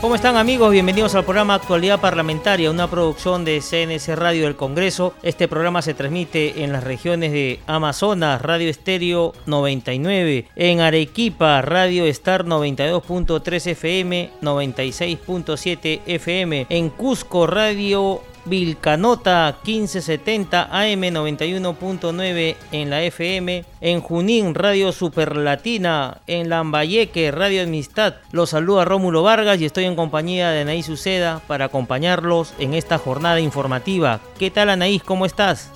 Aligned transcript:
¿Cómo 0.00 0.14
están 0.14 0.36
amigos? 0.36 0.70
Bienvenidos 0.70 1.16
al 1.16 1.24
programa 1.24 1.54
Actualidad 1.54 2.00
Parlamentaria, 2.00 2.70
una 2.70 2.88
producción 2.88 3.44
de 3.44 3.60
CNC 3.60 4.14
Radio 4.14 4.44
del 4.44 4.54
Congreso. 4.54 5.12
Este 5.24 5.48
programa 5.48 5.82
se 5.82 5.92
transmite 5.92 6.62
en 6.62 6.70
las 6.70 6.84
regiones 6.84 7.32
de 7.32 7.58
Amazonas, 7.66 8.40
Radio 8.40 8.70
Estéreo 8.70 9.32
99, 9.46 10.46
en 10.54 10.80
Arequipa, 10.80 11.62
Radio 11.62 12.04
Star 12.06 12.44
92.3 12.44 13.66
FM, 13.72 14.30
96.7 14.40 16.00
FM, 16.06 16.66
en 16.68 16.90
Cusco, 16.90 17.48
Radio 17.48 18.22
Vilcanota 18.48 19.56
1570 19.64 20.68
AM 20.70 21.00
91.9 21.02 22.56
en 22.72 22.90
la 22.90 23.02
FM, 23.02 23.64
en 23.80 24.00
Junín 24.00 24.54
Radio 24.54 24.92
Superlatina, 24.92 26.18
en 26.26 26.48
Lambayeque 26.48 27.30
Radio 27.30 27.62
Amistad. 27.62 28.14
Los 28.32 28.50
saluda 28.50 28.84
Rómulo 28.84 29.22
Vargas 29.22 29.60
y 29.60 29.64
estoy 29.64 29.84
en 29.84 29.96
compañía 29.96 30.50
de 30.50 30.62
Anaís 30.62 30.88
Uceda 30.88 31.40
para 31.46 31.66
acompañarlos 31.66 32.54
en 32.58 32.74
esta 32.74 32.98
jornada 32.98 33.40
informativa. 33.40 34.20
¿Qué 34.38 34.50
tal 34.50 34.70
Anaís? 34.70 35.02
¿Cómo 35.02 35.26
estás? 35.26 35.70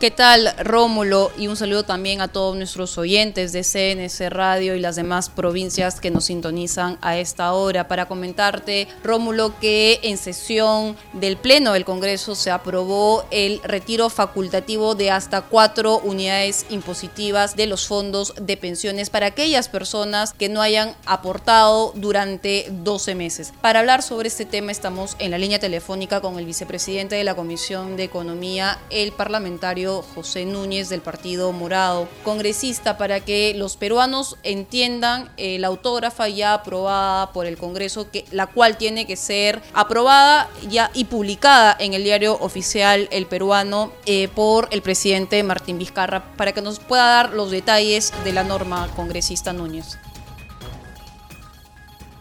¿Qué 0.00 0.10
tal, 0.10 0.52
Rómulo? 0.58 1.30
Y 1.38 1.46
un 1.46 1.56
saludo 1.56 1.84
también 1.84 2.20
a 2.20 2.26
todos 2.26 2.56
nuestros 2.56 2.98
oyentes 2.98 3.52
de 3.52 3.62
CNC 3.62 4.28
Radio 4.28 4.74
y 4.74 4.80
las 4.80 4.96
demás 4.96 5.30
provincias 5.30 6.00
que 6.00 6.10
nos 6.10 6.24
sintonizan 6.24 6.98
a 7.00 7.16
esta 7.16 7.52
hora 7.52 7.86
para 7.86 8.06
comentarte, 8.06 8.88
Rómulo, 9.04 9.58
que 9.60 10.00
en 10.02 10.18
sesión 10.18 10.96
del 11.12 11.36
Pleno 11.36 11.72
del 11.72 11.84
Congreso 11.84 12.34
se 12.34 12.50
aprobó 12.50 13.24
el 13.30 13.60
retiro 13.62 14.10
facultativo 14.10 14.96
de 14.96 15.12
hasta 15.12 15.42
cuatro 15.42 16.00
unidades 16.00 16.66
impositivas 16.70 17.54
de 17.54 17.66
los 17.66 17.86
fondos 17.86 18.34
de 18.38 18.56
pensiones 18.56 19.10
para 19.10 19.26
aquellas 19.26 19.68
personas 19.68 20.34
que 20.34 20.48
no 20.48 20.60
hayan 20.60 20.96
aportado 21.06 21.92
durante 21.94 22.66
12 22.68 23.14
meses. 23.14 23.52
Para 23.60 23.78
hablar 23.78 24.02
sobre 24.02 24.26
este 24.26 24.44
tema 24.44 24.72
estamos 24.72 25.14
en 25.20 25.30
la 25.30 25.38
línea 25.38 25.60
telefónica 25.60 26.20
con 26.20 26.38
el 26.38 26.46
vicepresidente 26.46 27.14
de 27.14 27.24
la 27.24 27.36
Comisión 27.36 27.96
de 27.96 28.02
Economía, 28.02 28.80
el 28.90 29.12
parlamentario 29.12 29.83
José 29.86 30.44
Núñez 30.44 30.88
del 30.88 31.00
Partido 31.00 31.52
Morado, 31.52 32.08
congresista, 32.22 32.96
para 32.98 33.20
que 33.20 33.54
los 33.54 33.76
peruanos 33.76 34.36
entiendan 34.42 35.28
eh, 35.36 35.58
la 35.58 35.68
autógrafa 35.68 36.28
ya 36.28 36.54
aprobada 36.54 37.32
por 37.32 37.46
el 37.46 37.56
Congreso, 37.56 38.06
la 38.32 38.46
cual 38.46 38.76
tiene 38.76 39.06
que 39.06 39.16
ser 39.16 39.60
aprobada 39.74 40.48
ya 40.68 40.90
y 40.94 41.04
publicada 41.04 41.76
en 41.78 41.94
el 41.94 42.04
diario 42.04 42.34
oficial 42.40 43.08
El 43.10 43.26
Peruano 43.26 43.92
eh, 44.06 44.28
por 44.28 44.68
el 44.70 44.82
presidente 44.82 45.42
Martín 45.42 45.78
Vizcarra, 45.78 46.24
para 46.36 46.52
que 46.52 46.62
nos 46.62 46.80
pueda 46.80 47.04
dar 47.04 47.34
los 47.34 47.50
detalles 47.50 48.12
de 48.24 48.32
la 48.32 48.44
norma 48.44 48.88
congresista 48.96 49.52
Núñez. 49.52 49.98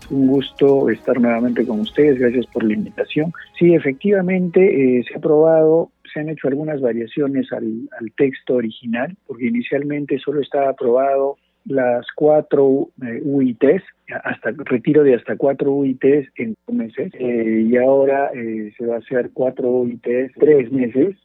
Un 0.09 0.27
gusto 0.27 0.89
estar 0.89 1.19
nuevamente 1.19 1.65
con 1.65 1.79
ustedes, 1.79 2.19
gracias 2.19 2.45
por 2.47 2.63
la 2.63 2.73
invitación. 2.73 3.33
Sí, 3.57 3.73
efectivamente 3.73 4.99
eh, 4.99 5.03
se 5.07 5.15
ha 5.15 5.17
aprobado 5.17 5.89
se 6.13 6.19
han 6.19 6.29
hecho 6.29 6.47
algunas 6.47 6.79
variaciones 6.81 7.51
al, 7.51 7.89
texto 8.15 8.55
original, 8.55 9.15
porque 9.25 9.47
inicialmente 9.47 10.19
solo 10.19 10.41
estaba 10.41 10.69
aprobado 10.69 11.37
las 11.65 12.05
cuatro 12.15 12.89
eh, 13.01 13.21
UITs, 13.23 13.83
hasta 14.23 14.51
retiro 14.65 15.03
de 15.03 15.15
hasta 15.15 15.37
cuatro 15.37 15.71
UITs 15.71 16.29
en 16.35 16.55
meses, 16.71 17.11
eh, 17.17 17.65
y 17.69 17.77
ahora 17.77 18.31
eh, 18.33 18.73
se 18.77 18.85
va 18.85 18.95
a 18.95 18.99
hacer 18.99 19.31
cuatro 19.33 19.69
UITs 19.69 20.33
tres 20.39 20.71
meses, 20.71 21.15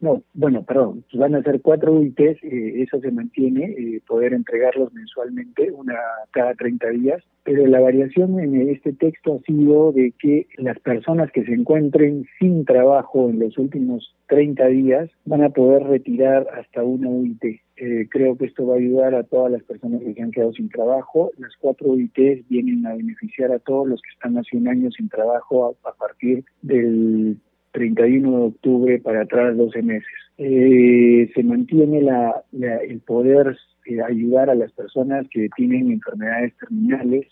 no, 0.00 0.22
bueno, 0.34 0.62
perdón, 0.62 1.04
van 1.14 1.34
a 1.34 1.42
ser 1.42 1.60
cuatro 1.62 1.92
UITs, 1.92 2.42
eh, 2.42 2.82
eso 2.82 3.00
se 3.00 3.10
mantiene, 3.10 3.64
eh, 3.64 4.00
poder 4.06 4.34
entregarlos 4.34 4.92
mensualmente, 4.92 5.70
una 5.72 5.94
cada 6.32 6.54
30 6.54 6.88
días, 6.90 7.22
pero 7.44 7.66
la 7.66 7.80
variación 7.80 8.38
en 8.40 8.68
este 8.68 8.92
texto 8.92 9.36
ha 9.36 9.46
sido 9.46 9.92
de 9.92 10.12
que 10.18 10.48
las 10.58 10.78
personas 10.80 11.30
que 11.32 11.44
se 11.44 11.52
encuentren 11.52 12.26
sin 12.38 12.64
trabajo 12.64 13.30
en 13.30 13.38
los 13.38 13.56
últimos 13.56 14.14
30 14.28 14.66
días 14.66 15.10
van 15.24 15.42
a 15.42 15.50
poder 15.50 15.84
retirar 15.84 16.46
hasta 16.58 16.82
una 16.82 17.08
UIT. 17.08 17.44
Eh, 17.78 18.08
creo 18.10 18.36
que 18.36 18.46
esto 18.46 18.66
va 18.66 18.74
a 18.74 18.78
ayudar 18.78 19.14
a 19.14 19.22
todas 19.22 19.52
las 19.52 19.62
personas 19.62 20.02
que 20.02 20.14
se 20.14 20.22
han 20.22 20.30
quedado 20.30 20.52
sin 20.52 20.68
trabajo. 20.68 21.30
Las 21.38 21.52
cuatro 21.60 21.90
UITs 21.90 22.48
vienen 22.48 22.86
a 22.86 22.94
beneficiar 22.94 23.52
a 23.52 23.58
todos 23.58 23.88
los 23.88 24.00
que 24.02 24.10
están 24.12 24.36
hace 24.36 24.56
un 24.56 24.66
año 24.66 24.90
sin 24.90 25.08
trabajo 25.08 25.76
a 25.84 25.92
partir 25.92 26.44
del 26.62 27.38
31 27.76 28.30
de 28.30 28.44
octubre 28.46 28.98
para 29.00 29.22
atrás 29.22 29.54
12 29.54 29.82
meses. 29.82 30.08
Eh, 30.38 31.30
se 31.34 31.42
mantiene 31.42 32.00
la, 32.00 32.42
el 32.52 33.00
poder 33.00 33.54
eh, 33.84 34.00
ayudar 34.02 34.48
a 34.48 34.54
las 34.54 34.72
personas 34.72 35.26
que 35.30 35.50
tienen 35.54 35.92
enfermedades 35.92 36.54
terminales 36.56 37.26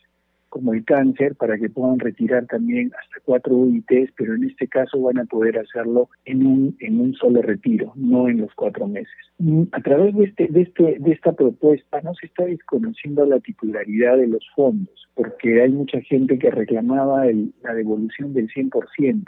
como 0.51 0.75
el 0.75 0.85
cáncer 0.85 1.35
para 1.35 1.59
que 1.59 1.71
puedan 1.71 1.99
retirar 1.99 2.47
también 2.47 2.93
hasta 2.93 3.17
cuatro 3.25 3.57
UITs, 3.57 4.13
pero 4.17 4.35
en 4.35 4.45
este 4.45 4.69
caso 4.69 5.01
van 5.01 5.19
a 5.19 5.25
poder 5.25 5.59
hacerlo 5.59 6.11
en 6.27 6.47
un 6.47 6.77
en 6.79 7.01
un 7.01 7.15
solo 7.15 7.43
retiro, 7.43 7.93
no 7.97 8.29
en 8.29 8.43
los 8.43 8.55
cuatro 8.55 8.87
meses. 8.87 9.17
Mm, 9.39 9.63
a 9.73 9.81
través 9.81 10.15
de 10.15 10.25
este 10.25 10.47
de 10.49 10.61
este 10.61 10.99
de 11.01 11.11
esta 11.11 11.33
propuesta 11.33 12.03
no 12.03 12.15
se 12.15 12.27
está 12.27 12.45
desconociendo 12.45 13.25
la 13.27 13.41
titularidad 13.41 14.19
de 14.19 14.29
los 14.29 14.47
fondos, 14.55 15.09
porque 15.15 15.63
hay 15.63 15.73
mucha 15.73 16.01
gente 16.03 16.39
que 16.39 16.51
reclamaba 16.51 17.25
la 17.63 17.75
devolución 17.75 18.35
del 18.35 18.49
100% 18.49 19.25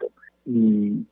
y, 0.46 1.04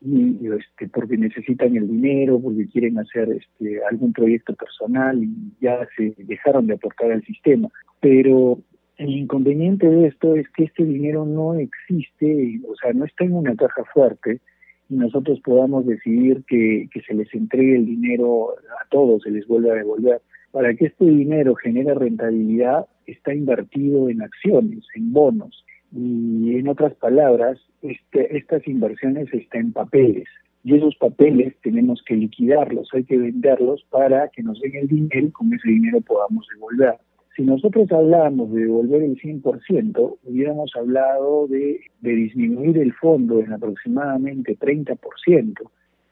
este, 0.46 0.88
porque 0.88 1.16
necesitan 1.16 1.76
el 1.76 1.88
dinero, 1.88 2.40
porque 2.40 2.68
quieren 2.68 2.98
hacer 2.98 3.28
este, 3.30 3.84
algún 3.90 4.12
proyecto 4.12 4.54
personal 4.54 5.22
y 5.22 5.34
ya 5.60 5.86
se 5.96 6.14
dejaron 6.18 6.68
de 6.68 6.74
aportar 6.74 7.10
al 7.10 7.24
sistema. 7.24 7.68
Pero 8.00 8.60
el 8.96 9.10
inconveniente 9.10 9.88
de 9.88 10.06
esto 10.06 10.36
es 10.36 10.48
que 10.50 10.64
este 10.64 10.84
dinero 10.84 11.26
no 11.26 11.54
existe, 11.54 12.60
o 12.68 12.76
sea, 12.76 12.92
no 12.92 13.04
está 13.04 13.24
en 13.24 13.34
una 13.34 13.56
caja 13.56 13.82
fuerte 13.92 14.40
y 14.88 14.94
nosotros 14.94 15.40
podamos 15.40 15.84
decidir 15.84 16.44
que, 16.46 16.88
que 16.92 17.00
se 17.00 17.14
les 17.14 17.32
entregue 17.34 17.76
el 17.76 17.86
dinero 17.86 18.50
a 18.50 18.88
todos, 18.88 19.22
se 19.22 19.30
les 19.30 19.46
vuelva 19.48 19.72
a 19.72 19.76
devolver. 19.76 20.20
Para 20.52 20.72
que 20.74 20.86
este 20.86 21.06
dinero 21.06 21.56
genere 21.56 21.94
rentabilidad, 21.94 22.86
está 23.06 23.34
invertido 23.34 24.08
en 24.08 24.22
acciones, 24.22 24.84
en 24.94 25.12
bonos. 25.12 25.64
Y 25.96 26.56
en 26.56 26.68
otras 26.68 26.94
palabras, 26.94 27.58
este, 27.82 28.36
estas 28.36 28.66
inversiones 28.66 29.32
están 29.32 29.60
en 29.60 29.72
papeles 29.72 30.26
y 30.64 30.74
esos 30.74 30.96
papeles 30.96 31.54
tenemos 31.62 32.02
que 32.04 32.16
liquidarlos, 32.16 32.88
hay 32.94 33.04
que 33.04 33.18
venderlos 33.18 33.84
para 33.90 34.28
que 34.28 34.42
nos 34.42 34.58
den 34.60 34.74
el 34.74 34.88
dinero 34.88 35.26
y 35.26 35.30
con 35.30 35.52
ese 35.52 35.68
dinero 35.68 36.00
podamos 36.00 36.46
devolver. 36.52 36.94
Si 37.36 37.42
nosotros 37.42 37.90
hablamos 37.92 38.52
de 38.52 38.62
devolver 38.62 39.02
el 39.02 39.20
100%, 39.20 40.18
hubiéramos 40.24 40.70
hablado 40.74 41.46
de, 41.48 41.80
de 42.00 42.10
disminuir 42.14 42.78
el 42.78 42.92
fondo 42.94 43.40
en 43.40 43.52
aproximadamente 43.52 44.56
30%, 44.58 44.98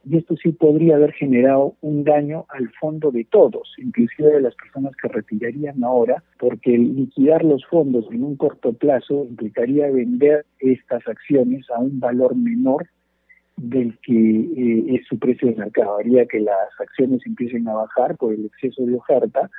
y 0.04 0.18
esto 0.18 0.36
sí 0.36 0.52
podría 0.52 0.96
haber 0.96 1.12
generado 1.12 1.76
un 1.80 2.04
daño 2.04 2.46
al 2.48 2.70
fondo 2.80 3.10
de 3.10 3.24
todos, 3.24 3.72
inclusive 3.78 4.30
de 4.30 4.40
las 4.40 4.54
personas 4.56 4.92
que 4.96 5.08
retirarían 5.08 5.82
ahora, 5.84 6.22
porque 6.38 6.76
liquidar 6.76 7.44
los 7.44 7.64
fondos 7.66 8.06
en 8.10 8.24
un 8.24 8.36
corto 8.36 8.72
plazo 8.72 9.26
implicaría 9.28 9.90
vender 9.90 10.44
estas 10.58 11.06
acciones 11.06 11.66
a 11.70 11.78
un 11.78 12.00
valor 12.00 12.34
menor 12.34 12.86
del 13.56 13.96
que 14.02 14.12
eh, 14.12 14.84
es 14.96 15.06
su 15.06 15.18
precio 15.18 15.48
de 15.48 15.56
mercado. 15.56 15.98
Haría 15.98 16.26
que 16.26 16.40
las 16.40 16.68
acciones 16.80 17.20
empiecen 17.24 17.68
a 17.68 17.74
bajar 17.74 18.16
por 18.16 18.32
el 18.32 18.46
exceso 18.46 18.84
de 18.84 18.96
oferta 18.96 19.50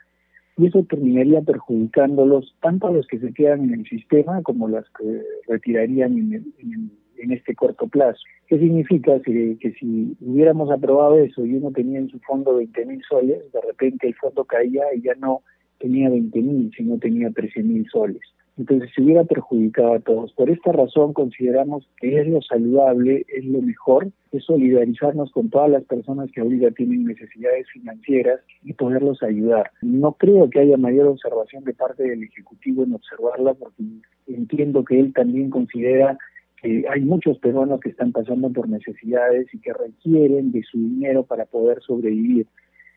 y 0.57 0.67
eso 0.67 0.83
terminaría 0.83 1.41
perjudicándolos 1.41 2.55
tanto 2.61 2.87
a 2.87 2.91
los 2.91 3.07
que 3.07 3.19
se 3.19 3.33
quedan 3.33 3.63
en 3.63 3.79
el 3.79 3.85
sistema 3.87 4.41
como 4.43 4.67
las 4.67 4.85
que 4.99 5.21
retirarían 5.47 6.17
en 6.17 6.33
el 6.33 6.43
en 6.59 7.02
este 7.31 7.55
corto 7.55 7.87
plazo. 7.87 8.19
¿Qué 8.47 8.59
significa? 8.59 9.19
Que, 9.21 9.57
que 9.59 9.71
si 9.73 10.15
hubiéramos 10.21 10.69
aprobado 10.71 11.17
eso 11.19 11.45
y 11.45 11.55
uno 11.55 11.71
tenía 11.71 11.99
en 11.99 12.09
su 12.09 12.19
fondo 12.19 12.55
20 12.55 12.85
mil 12.85 13.01
soles, 13.07 13.51
de 13.51 13.61
repente 13.61 14.07
el 14.07 14.15
fondo 14.15 14.45
caía 14.45 14.83
y 14.95 15.01
ya 15.01 15.15
no 15.15 15.41
tenía 15.79 16.09
20 16.09 16.41
mil, 16.41 16.71
sino 16.75 16.97
tenía 16.97 17.29
13 17.31 17.63
mil 17.63 17.87
soles. 17.89 18.21
Entonces 18.57 18.91
se 18.93 19.01
hubiera 19.01 19.23
perjudicado 19.23 19.93
a 19.93 19.99
todos. 19.99 20.31
Por 20.33 20.49
esta 20.49 20.71
razón 20.71 21.13
consideramos 21.13 21.89
que 21.97 22.19
es 22.19 22.27
lo 22.27 22.41
saludable, 22.41 23.25
es 23.27 23.45
lo 23.45 23.61
mejor, 23.61 24.11
es 24.31 24.43
solidarizarnos 24.43 25.31
con 25.31 25.49
todas 25.49 25.71
las 25.71 25.83
personas 25.85 26.31
que 26.31 26.41
ahorita 26.41 26.71
tienen 26.71 27.05
necesidades 27.05 27.67
financieras 27.71 28.41
y 28.63 28.73
poderlos 28.73 29.23
ayudar. 29.23 29.71
No 29.81 30.13
creo 30.13 30.49
que 30.49 30.59
haya 30.59 30.77
mayor 30.77 31.07
observación 31.07 31.63
de 31.63 31.73
parte 31.73 32.03
del 32.03 32.23
Ejecutivo 32.23 32.83
en 32.83 32.93
observarla 32.93 33.55
porque 33.55 33.83
entiendo 34.27 34.85
que 34.85 34.99
él 34.99 35.13
también 35.13 35.49
considera 35.49 36.17
hay 36.63 37.01
muchos 37.01 37.37
peruanos 37.39 37.79
que 37.81 37.89
están 37.89 38.11
pasando 38.11 38.49
por 38.51 38.69
necesidades 38.69 39.53
y 39.53 39.59
que 39.59 39.73
requieren 39.73 40.51
de 40.51 40.63
su 40.63 40.77
dinero 40.77 41.23
para 41.23 41.45
poder 41.45 41.81
sobrevivir. 41.81 42.47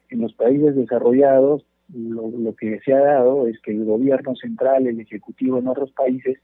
En 0.09 0.21
los 0.21 0.35
países 0.35 0.77
desarrollados, 0.77 1.67
lo, 1.93 2.31
lo 2.31 2.55
que 2.55 2.81
se 2.85 2.93
ha 2.93 3.01
dado 3.01 3.49
es 3.49 3.61
que 3.61 3.73
el 3.73 3.85
gobierno 3.85 4.37
central, 4.37 4.87
el 4.87 5.01
ejecutivo 5.01 5.59
en 5.59 5.69
otros 5.69 5.91
países, 5.93 6.39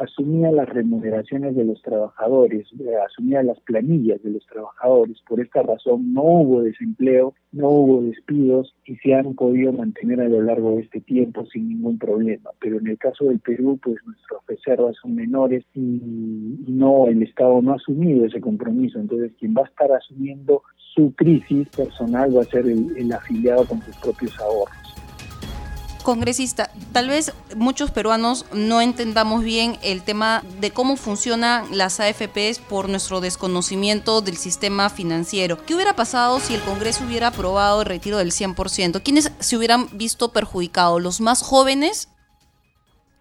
asumía 0.00 0.50
las 0.50 0.68
remuneraciones 0.68 1.54
de 1.54 1.64
los 1.64 1.80
trabajadores, 1.82 2.66
eh, 2.80 2.96
asumía 3.06 3.42
las 3.42 3.60
planillas 3.60 4.22
de 4.22 4.30
los 4.30 4.46
trabajadores. 4.46 5.18
Por 5.28 5.40
esta 5.40 5.62
razón 5.62 6.14
no 6.14 6.22
hubo 6.22 6.62
desempleo, 6.62 7.34
no 7.52 7.68
hubo 7.68 8.02
despidos 8.02 8.74
y 8.86 8.96
se 8.96 9.14
han 9.14 9.34
podido 9.34 9.72
mantener 9.72 10.20
a 10.20 10.28
lo 10.28 10.42
largo 10.42 10.76
de 10.76 10.82
este 10.82 11.00
tiempo 11.00 11.44
sin 11.46 11.68
ningún 11.68 11.98
problema. 11.98 12.50
Pero 12.60 12.78
en 12.78 12.88
el 12.88 12.98
caso 12.98 13.26
del 13.26 13.40
Perú, 13.40 13.78
pues 13.82 13.96
nuestras 14.06 14.40
reservas 14.48 14.96
son 15.00 15.14
menores 15.14 15.64
y 15.74 16.00
no, 16.66 17.06
el 17.06 17.22
Estado 17.22 17.60
no 17.60 17.72
ha 17.72 17.76
asumido 17.76 18.24
ese 18.24 18.40
compromiso. 18.40 18.98
Entonces, 18.98 19.32
quien 19.38 19.54
va 19.54 19.62
a 19.62 19.68
estar 19.68 19.92
asumiendo 19.92 20.62
su 20.94 21.14
crisis 21.14 21.68
personal 21.68 22.36
va 22.36 22.42
a 22.42 22.44
ser 22.44 22.66
el, 22.66 22.96
el 22.96 23.12
afiliado 23.12 23.64
con 23.66 23.80
sus 23.82 23.96
propios 23.98 24.38
ahorros 24.40 24.89
congresista, 26.02 26.70
tal 26.92 27.08
vez 27.08 27.34
muchos 27.56 27.90
peruanos 27.90 28.46
no 28.54 28.80
entendamos 28.80 29.44
bien 29.44 29.74
el 29.82 30.02
tema 30.02 30.42
de 30.60 30.70
cómo 30.70 30.96
funcionan 30.96 31.64
las 31.76 32.00
AFPs 32.00 32.58
por 32.58 32.88
nuestro 32.88 33.20
desconocimiento 33.20 34.20
del 34.20 34.36
sistema 34.36 34.88
financiero. 34.88 35.58
¿Qué 35.66 35.74
hubiera 35.74 35.94
pasado 35.94 36.38
si 36.40 36.54
el 36.54 36.60
Congreso 36.62 37.04
hubiera 37.04 37.28
aprobado 37.28 37.82
el 37.82 37.86
retiro 37.86 38.18
del 38.18 38.30
100%? 38.30 39.02
¿Quiénes 39.02 39.32
se 39.38 39.56
hubieran 39.56 39.86
visto 39.92 40.32
perjudicados? 40.32 41.02
¿Los 41.02 41.20
más 41.20 41.42
jóvenes? 41.42 42.08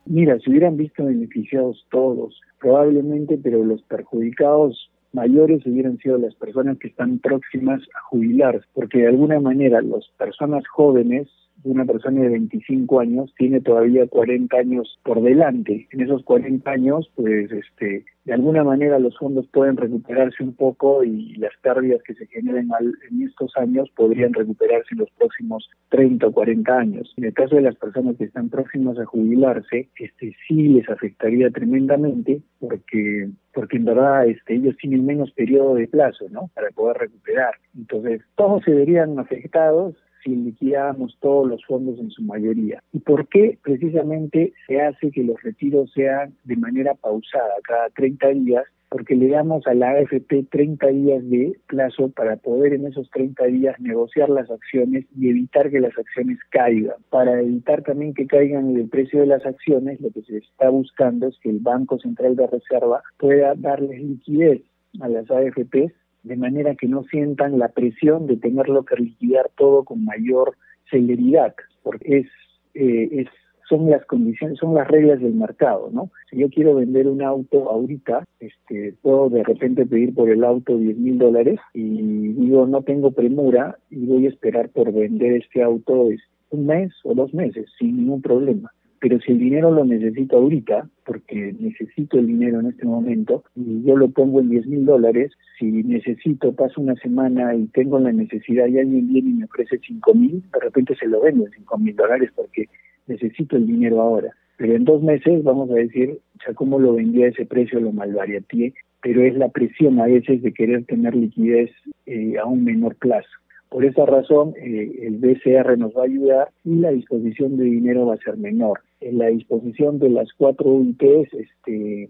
Mira, 0.05 0.39
se 0.39 0.49
hubieran 0.49 0.75
visto 0.75 1.05
beneficiados 1.05 1.85
todos, 1.91 2.39
probablemente, 2.59 3.37
pero 3.37 3.63
los 3.63 3.81
perjudicados 3.83 4.89
mayores 5.13 5.65
hubieran 5.65 5.97
sido 5.97 6.17
las 6.17 6.35
personas 6.35 6.77
que 6.77 6.87
están 6.87 7.19
próximas 7.19 7.81
a 7.95 8.01
jubilar, 8.09 8.61
porque 8.73 8.99
de 8.99 9.07
alguna 9.07 9.39
manera 9.39 9.81
las 9.81 10.07
personas 10.17 10.67
jóvenes 10.67 11.27
una 11.63 11.85
persona 11.85 12.21
de 12.21 12.29
25 12.29 12.99
años 12.99 13.33
tiene 13.37 13.61
todavía 13.61 14.07
40 14.07 14.55
años 14.57 14.99
por 15.03 15.21
delante. 15.21 15.87
En 15.91 16.01
esos 16.01 16.23
40 16.23 16.69
años, 16.69 17.11
pues, 17.15 17.51
este, 17.51 18.05
de 18.25 18.33
alguna 18.33 18.63
manera 18.63 18.99
los 18.99 19.17
fondos 19.17 19.47
pueden 19.47 19.77
recuperarse 19.77 20.43
un 20.43 20.53
poco 20.53 21.03
y 21.03 21.35
las 21.35 21.51
pérdidas 21.61 22.01
que 22.03 22.13
se 22.13 22.27
generen 22.27 22.69
en 23.09 23.23
estos 23.23 23.55
años 23.57 23.89
podrían 23.95 24.33
recuperarse 24.33 24.89
en 24.91 24.99
los 24.99 25.09
próximos 25.11 25.69
30 25.89 26.27
o 26.27 26.31
40 26.31 26.77
años. 26.77 27.13
En 27.17 27.25
el 27.25 27.33
caso 27.33 27.55
de 27.55 27.63
las 27.63 27.75
personas 27.75 28.17
que 28.17 28.25
están 28.25 28.49
próximas 28.49 28.97
a 28.99 29.05
jubilarse, 29.05 29.89
este 29.97 30.35
sí 30.47 30.69
les 30.69 30.87
afectaría 30.89 31.49
tremendamente 31.49 32.41
porque 32.59 33.29
porque 33.51 33.77
en 33.77 33.85
verdad 33.85 34.27
este, 34.27 34.55
ellos 34.55 34.77
tienen 34.77 35.05
menos 35.05 35.31
periodo 35.31 35.75
de 35.75 35.87
plazo, 35.87 36.25
¿no? 36.29 36.49
Para 36.53 36.69
poder 36.69 36.97
recuperar. 36.97 37.55
Entonces, 37.75 38.21
todos 38.35 38.63
se 38.63 38.71
verían 38.71 39.17
afectados 39.17 39.95
si 40.23 40.35
liquidamos 40.35 41.17
todos 41.21 41.47
los 41.47 41.63
fondos 41.65 41.99
en 41.99 42.09
su 42.11 42.23
mayoría. 42.23 42.81
¿Y 42.91 42.99
por 42.99 43.27
qué 43.27 43.57
precisamente 43.63 44.53
se 44.67 44.81
hace 44.81 45.11
que 45.11 45.23
los 45.23 45.41
retiros 45.41 45.91
sean 45.93 46.33
de 46.43 46.55
manera 46.55 46.95
pausada, 46.95 47.53
cada 47.63 47.89
30 47.89 48.27
días? 48.29 48.63
Porque 48.89 49.15
le 49.15 49.27
damos 49.27 49.67
a 49.67 49.75
la 49.75 49.91
AFP 49.91 50.47
30 50.49 50.87
días 50.87 51.29
de 51.29 51.53
plazo 51.67 52.09
para 52.09 52.37
poder 52.37 52.73
en 52.73 52.87
esos 52.87 53.07
30 53.11 53.45
días 53.45 53.79
negociar 53.79 54.29
las 54.29 54.49
acciones 54.49 55.05
y 55.15 55.29
evitar 55.29 55.69
que 55.69 55.79
las 55.79 55.95
acciones 55.95 56.39
caigan. 56.49 56.95
Para 57.11 57.39
evitar 57.39 57.83
también 57.83 58.15
que 58.15 58.25
caigan 58.25 58.75
el 58.75 58.89
precio 58.89 59.19
de 59.19 59.27
las 59.27 59.45
acciones, 59.45 60.01
lo 60.01 60.09
que 60.09 60.23
se 60.23 60.37
está 60.37 60.69
buscando 60.69 61.27
es 61.27 61.37
que 61.39 61.51
el 61.51 61.59
Banco 61.59 61.99
Central 61.99 62.35
de 62.35 62.47
Reserva 62.47 63.03
pueda 63.19 63.53
darles 63.55 64.01
liquidez 64.01 64.63
a 65.01 65.07
las 65.07 65.29
AFPs 65.29 65.93
de 66.23 66.35
manera 66.35 66.75
que 66.75 66.87
no 66.87 67.03
sientan 67.03 67.59
la 67.59 67.69
presión 67.69 68.27
de 68.27 68.37
tenerlo 68.37 68.83
que 68.83 68.95
liquidar 68.95 69.49
todo 69.57 69.83
con 69.83 70.03
mayor 70.05 70.55
celeridad, 70.89 71.55
porque 71.83 72.19
es, 72.19 72.27
eh, 72.73 73.09
es 73.11 73.27
son 73.69 73.89
las 73.89 74.03
condiciones, 74.05 74.57
son 74.57 74.73
las 74.73 74.87
reglas 74.87 75.21
del 75.21 75.35
mercado, 75.35 75.89
¿no? 75.93 76.09
Si 76.29 76.37
yo 76.37 76.49
quiero 76.49 76.75
vender 76.75 77.07
un 77.07 77.21
auto 77.21 77.69
ahorita, 77.69 78.27
este, 78.39 78.95
puedo 79.01 79.29
de 79.29 79.43
repente 79.43 79.85
pedir 79.85 80.13
por 80.15 80.29
el 80.29 80.43
auto 80.43 80.75
10 80.75 80.97
mil 80.97 81.19
dólares 81.19 81.59
y 81.73 82.29
digo, 82.33 82.65
no 82.65 82.81
tengo 82.81 83.11
premura 83.11 83.77
y 83.91 84.07
voy 84.07 84.25
a 84.25 84.29
esperar 84.29 84.69
por 84.69 84.91
vender 84.91 85.33
este 85.33 85.61
auto 85.61 86.09
un 86.49 86.65
mes 86.65 86.91
o 87.03 87.13
dos 87.13 87.31
meses 87.33 87.67
sin 87.77 87.97
ningún 87.97 88.23
problema. 88.23 88.71
Pero 88.99 89.19
si 89.21 89.31
el 89.31 89.39
dinero 89.39 89.71
lo 89.71 89.85
necesito 89.85 90.37
ahorita, 90.37 90.89
porque 91.05 91.55
necesito 91.57 92.19
el 92.19 92.27
dinero 92.27 92.59
en 92.59 92.67
este 92.67 92.85
momento, 92.85 93.43
y 93.55 93.83
yo 93.83 93.95
lo 93.95 94.09
pongo 94.09 94.41
en 94.41 94.49
10 94.49 94.67
mil 94.67 94.85
dólares, 94.85 95.31
si 95.57 95.65
necesito, 95.83 96.53
paso 96.53 96.81
una 96.81 96.95
semana 96.95 97.55
y 97.55 97.67
tengo 97.67 97.99
la 97.99 98.11
necesidad 98.11 98.67
y 98.67 98.79
alguien 98.79 99.07
viene 99.07 99.29
y 99.29 99.33
me 99.33 99.45
ofrece 99.45 99.79
5 99.79 100.13
mil, 100.15 100.43
de 100.53 100.59
repente 100.59 100.95
se 100.95 101.07
lo 101.07 101.21
vendo 101.21 101.45
en 101.45 101.51
5 101.53 101.77
mil 101.77 101.95
dólares 101.95 102.31
porque 102.35 102.67
necesito 103.07 103.55
el 103.55 103.67
dinero 103.67 104.01
ahora. 104.01 104.33
Pero 104.57 104.75
en 104.75 104.83
dos 104.83 105.01
meses 105.01 105.41
vamos 105.43 105.71
a 105.71 105.75
decir, 105.75 106.19
ya 106.45 106.53
como 106.53 106.79
lo 106.79 106.93
vendía 106.93 107.27
a 107.27 107.29
ese 107.29 107.45
precio, 107.45 107.79
lo 107.79 107.93
malbarateé, 107.93 108.73
pero 109.01 109.23
es 109.23 109.33
la 109.35 109.47
presión 109.47 109.99
a 110.01 110.05
veces 110.05 110.41
de 110.41 110.51
querer 110.51 110.83
tener 110.85 111.15
liquidez 111.15 111.71
eh, 112.05 112.37
a 112.37 112.45
un 112.45 112.65
menor 112.65 112.95
plazo. 112.95 113.29
Por 113.69 113.85
esa 113.85 114.05
razón, 114.05 114.53
eh, 114.57 114.91
el 115.03 115.17
BCR 115.17 115.77
nos 115.77 115.95
va 115.95 116.01
a 116.01 116.05
ayudar 116.05 116.49
y 116.65 116.75
la 116.75 116.89
disposición 116.89 117.57
de 117.57 117.65
dinero 117.65 118.07
va 118.07 118.15
a 118.15 118.17
ser 118.17 118.37
menor. 118.37 118.79
En 118.99 119.19
la 119.19 119.27
disposición 119.27 119.99
de 119.99 120.09
las 120.09 120.33
cuatro 120.33 120.71
UITs 120.71 121.33
este, 121.33 122.09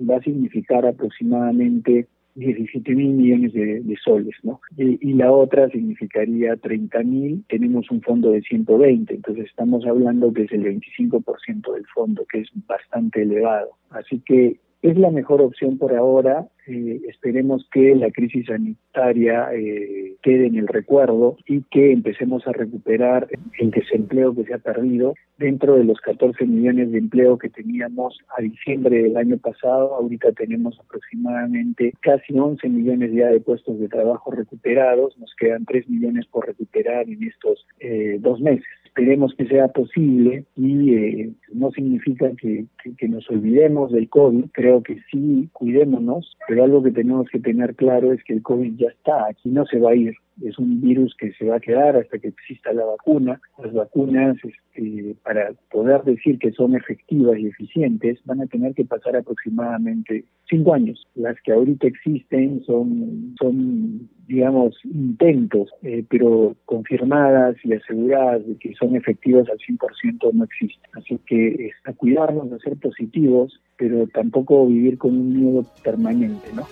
va 0.00 0.16
a 0.16 0.22
significar 0.22 0.86
aproximadamente 0.86 2.06
17 2.36 2.94
mil 2.94 3.10
millones 3.10 3.52
de, 3.52 3.96
soles, 4.02 4.34
¿no? 4.42 4.60
Y, 4.76 5.12
la 5.12 5.30
otra 5.30 5.68
significaría 5.68 6.56
30 6.56 7.02
mil, 7.04 7.44
tenemos 7.48 7.88
un 7.90 8.00
fondo 8.00 8.32
de 8.32 8.42
120, 8.42 9.14
entonces 9.14 9.46
estamos 9.46 9.86
hablando 9.86 10.32
que 10.32 10.42
es 10.42 10.52
el 10.52 10.64
25% 10.64 11.74
del 11.74 11.86
fondo, 11.94 12.24
que 12.30 12.40
es 12.40 12.48
bastante 12.66 13.22
elevado. 13.22 13.70
Así 13.90 14.20
que 14.26 14.56
es 14.84 14.98
la 14.98 15.10
mejor 15.10 15.40
opción 15.40 15.78
por 15.78 15.94
ahora. 15.96 16.46
Eh, 16.66 17.00
esperemos 17.08 17.66
que 17.72 17.94
la 17.94 18.10
crisis 18.10 18.46
sanitaria 18.46 19.48
eh, 19.54 20.16
quede 20.22 20.46
en 20.46 20.56
el 20.56 20.68
recuerdo 20.68 21.38
y 21.46 21.62
que 21.70 21.90
empecemos 21.90 22.46
a 22.46 22.52
recuperar 22.52 23.26
el 23.58 23.70
desempleo 23.70 24.34
que 24.34 24.44
se 24.44 24.52
ha 24.52 24.58
perdido 24.58 25.14
dentro 25.38 25.76
de 25.76 25.84
los 25.84 26.00
14 26.00 26.44
millones 26.44 26.92
de 26.92 26.98
empleo 26.98 27.38
que 27.38 27.48
teníamos 27.48 28.18
a 28.36 28.42
diciembre 28.42 29.02
del 29.02 29.16
año 29.16 29.38
pasado. 29.38 29.94
Ahorita 29.94 30.32
tenemos 30.32 30.78
aproximadamente 30.78 31.94
casi 32.00 32.38
11 32.38 32.68
millones 32.68 33.10
ya 33.14 33.28
de 33.28 33.40
puestos 33.40 33.80
de 33.80 33.88
trabajo 33.88 34.32
recuperados. 34.32 35.16
Nos 35.16 35.34
quedan 35.38 35.64
3 35.64 35.88
millones 35.88 36.26
por 36.26 36.46
recuperar 36.46 37.08
en 37.08 37.22
estos 37.22 37.66
eh, 37.80 38.18
dos 38.20 38.38
meses 38.38 38.66
esperemos 38.94 39.34
que 39.34 39.46
sea 39.46 39.66
posible 39.66 40.44
y 40.54 40.94
eh, 40.94 41.32
no 41.52 41.72
significa 41.72 42.30
que, 42.40 42.66
que, 42.96 43.08
nos 43.08 43.28
olvidemos 43.28 43.90
del 43.90 44.08
COVID, 44.08 44.44
creo 44.52 44.84
que 44.84 45.00
sí, 45.10 45.48
cuidémonos, 45.52 46.36
pero 46.46 46.62
algo 46.62 46.80
que 46.80 46.92
tenemos 46.92 47.28
que 47.28 47.40
tener 47.40 47.74
claro 47.74 48.12
es 48.12 48.22
que 48.22 48.34
el 48.34 48.42
COVID 48.42 48.76
ya 48.76 48.88
está, 48.90 49.26
aquí 49.26 49.48
no 49.48 49.66
se 49.66 49.80
va 49.80 49.90
a 49.90 49.96
ir, 49.96 50.14
es 50.42 50.58
un 50.58 50.80
virus 50.80 51.14
que 51.18 51.32
se 51.32 51.46
va 51.46 51.56
a 51.56 51.60
quedar 51.60 51.96
hasta 51.96 52.18
que 52.18 52.28
exista 52.28 52.72
la 52.72 52.84
vacuna. 52.84 53.40
Las 53.62 53.72
vacunas, 53.72 54.36
este, 54.44 55.14
para 55.22 55.52
poder 55.70 56.02
decir 56.02 56.38
que 56.38 56.52
son 56.52 56.74
efectivas 56.74 57.38
y 57.38 57.46
eficientes, 57.46 58.18
van 58.24 58.42
a 58.42 58.46
tener 58.46 58.74
que 58.74 58.84
pasar 58.84 59.16
aproximadamente 59.16 60.24
cinco 60.48 60.74
años. 60.74 61.06
Las 61.14 61.40
que 61.42 61.52
ahorita 61.52 61.86
existen 61.86 62.62
son, 62.64 63.34
son 63.40 64.08
digamos, 64.26 64.76
intentos, 64.84 65.70
eh, 65.82 66.04
pero 66.08 66.56
confirmadas 66.64 67.56
y 67.64 67.72
aseguradas 67.72 68.46
de 68.46 68.56
que 68.56 68.74
son 68.74 68.96
efectivas 68.96 69.48
al 69.48 69.58
100% 69.58 70.32
no 70.32 70.44
existen. 70.44 70.90
Así 70.92 71.18
que 71.26 71.70
a 71.84 71.92
cuidarnos, 71.92 72.50
de 72.50 72.58
ser 72.58 72.76
positivos, 72.76 73.60
pero 73.76 74.06
tampoco 74.08 74.66
vivir 74.66 74.98
con 74.98 75.12
un 75.12 75.40
miedo 75.40 75.64
permanente, 75.82 76.48
¿no? 76.54 76.66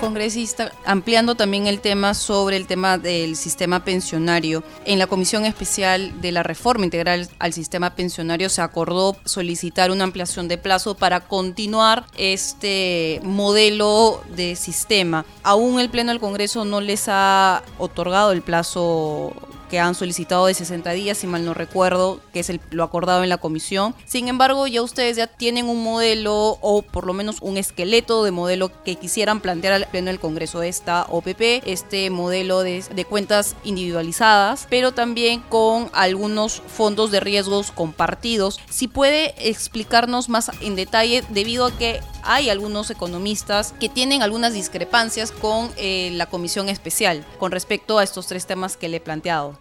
Congresista, 0.00 0.72
ampliando 0.84 1.34
también 1.34 1.66
el 1.66 1.80
tema 1.80 2.14
sobre 2.14 2.56
el 2.56 2.66
tema 2.66 2.98
del 2.98 3.36
sistema 3.36 3.84
pensionario. 3.84 4.64
En 4.86 4.98
la 4.98 5.06
Comisión 5.06 5.44
Especial 5.44 6.20
de 6.20 6.32
la 6.32 6.42
Reforma 6.42 6.84
Integral 6.84 7.28
al 7.38 7.52
Sistema 7.52 7.94
Pensionario 7.94 8.48
se 8.48 8.62
acordó 8.62 9.16
solicitar 9.24 9.90
una 9.90 10.04
ampliación 10.04 10.48
de 10.48 10.58
plazo 10.58 10.96
para 10.96 11.20
continuar 11.20 12.06
este 12.16 13.20
modelo 13.22 14.22
de 14.34 14.56
sistema. 14.56 15.24
Aún 15.42 15.78
el 15.78 15.90
Pleno 15.90 16.10
del 16.10 16.20
Congreso 16.20 16.64
no 16.64 16.80
les 16.80 17.04
ha 17.08 17.62
otorgado 17.78 18.32
el 18.32 18.42
plazo 18.42 19.34
que 19.70 19.78
han 19.78 19.94
solicitado 19.94 20.46
de 20.46 20.54
60 20.54 20.90
días, 20.90 21.18
si 21.18 21.26
mal 21.26 21.44
no 21.44 21.54
recuerdo, 21.54 22.20
que 22.32 22.40
es 22.40 22.50
el, 22.50 22.60
lo 22.70 22.82
acordado 22.82 23.22
en 23.22 23.28
la 23.28 23.38
comisión. 23.38 23.94
Sin 24.04 24.28
embargo, 24.28 24.66
ya 24.66 24.82
ustedes 24.82 25.16
ya 25.16 25.26
tienen 25.26 25.68
un 25.68 25.82
modelo 25.82 26.58
o 26.60 26.82
por 26.82 27.06
lo 27.06 27.12
menos 27.12 27.36
un 27.40 27.56
esqueleto 27.56 28.24
de 28.24 28.32
modelo 28.32 28.70
que 28.82 28.96
quisieran 28.96 29.40
plantear 29.40 29.72
al 29.74 29.86
pleno 29.86 30.08
del 30.08 30.20
Congreso 30.20 30.60
de 30.60 30.68
esta 30.68 31.06
OPP, 31.08 31.62
este 31.66 32.10
modelo 32.10 32.62
de, 32.62 32.80
cuentas 33.08 33.56
individualizadas, 33.64 34.66
pero 34.68 34.92
también 34.92 35.40
con 35.40 35.90
algunos 35.94 36.62
fondos 36.66 37.10
de 37.10 37.20
riesgos 37.20 37.72
compartidos. 37.72 38.60
Si 38.68 38.88
puede 38.88 39.34
explicarnos 39.48 40.28
más 40.28 40.50
en 40.60 40.76
detalle, 40.76 41.24
debido 41.30 41.66
a 41.66 41.76
que 41.76 42.00
hay 42.22 42.50
algunos 42.50 42.90
economistas 42.90 43.74
que 43.80 43.88
tienen 43.88 44.22
algunas 44.22 44.52
discrepancias 44.52 45.32
con 45.32 45.70
eh, 45.76 46.10
la 46.14 46.26
comisión 46.26 46.68
especial 46.68 47.24
con 47.38 47.52
respecto 47.52 47.98
a 47.98 48.04
estos 48.04 48.26
tres 48.26 48.46
temas 48.46 48.76
que 48.76 48.88
le 48.88 48.98
he 48.98 49.00
planteado. 49.00 49.58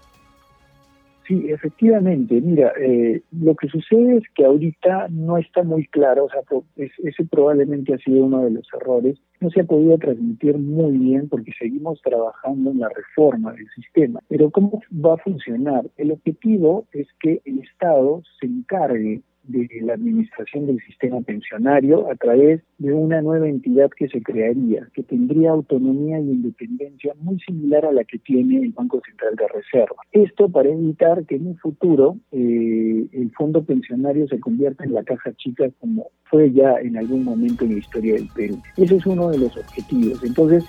Sí, 1.30 1.46
efectivamente. 1.48 2.42
Mira, 2.42 2.74
eh, 2.82 3.22
lo 3.40 3.54
que 3.54 3.68
sucede 3.68 4.18
es 4.18 4.24
que 4.34 4.46
ahorita 4.46 5.10
no 5.12 5.38
está 5.38 5.62
muy 5.62 5.86
claro, 5.86 6.26
o 6.26 6.30
sea, 6.30 6.42
ese 6.76 7.24
probablemente 7.26 7.94
ha 7.94 8.00
sido 8.00 8.26
uno 8.26 8.46
de 8.46 8.50
los 8.50 8.68
errores. 8.74 9.20
No 9.40 9.52
se 9.52 9.62
ha 9.62 9.64
podido 9.64 9.96
transmitir 10.00 10.58
muy 10.58 10.98
bien 10.98 11.30
porque 11.30 11.52
seguimos 11.60 12.02
trabajando 12.02 12.72
en 12.72 12.80
la 12.80 12.90
reforma 12.90 13.54
del 13.54 13.68
sistema. 13.76 14.22
Pero 14.28 14.50
¿cómo 14.50 14.82
va 14.92 15.14
a 15.14 15.18
funcionar? 15.18 15.86
El 15.98 16.14
objetivo 16.14 16.88
es 16.94 17.06
que 17.20 17.44
el 17.46 17.60
Estado 17.60 18.24
se 18.40 18.48
encargue 18.48 19.22
de 19.50 19.68
la 19.82 19.94
administración 19.94 20.68
del 20.68 20.80
sistema 20.82 21.22
pensionario 21.22 22.10
a 22.12 22.16
través 22.16 22.62
de 22.78 22.94
una 22.94 23.22
nueva 23.22 23.48
entidad 23.48 23.90
que 23.90 24.08
se 24.08 24.22
crearía, 24.22 24.88
que 24.94 25.04
tendría 25.04 25.52
autonomía 25.52 26.20
y 26.20 26.30
independencia 26.30 27.14
muy 27.20 27.40
similar 27.40 27.86
a 27.86 27.92
la 27.92 28.04
que 28.04 28.20
tiene 28.20 28.58
el 28.58 28.70
Banco 28.70 29.02
Central 29.06 29.36
de 29.36 29.48
Reserva. 29.48 30.02
Esto 30.12 30.50
para 30.50 30.70
evitar 30.70 31.26
que 31.26 31.36
en 31.36 31.48
un 31.48 31.58
futuro 31.58 32.18
eh, 32.32 33.08
el 33.12 33.32
fondo 33.32 33.64
pensionario 33.64 34.28
se 34.28 34.40
convierta 34.40 34.84
en 34.84 34.94
la 34.94 35.04
caja 35.04 35.34
chica 35.34 35.66
como 35.80 36.08
fue 36.26 36.52
ya 36.52 36.76
en 36.80 36.98
algún 36.98 37.24
momento 37.24 37.66
en 37.66 37.74
la 37.74 37.80
historia 37.80 38.14
del 38.14 38.28
Perú. 38.36 38.62
Ese 38.78 38.96
es 38.96 39.06
uno 39.06 39.30
de 39.30 39.40
los 39.40 39.58
objetivos. 39.58 40.24
Entonces, 40.24 40.64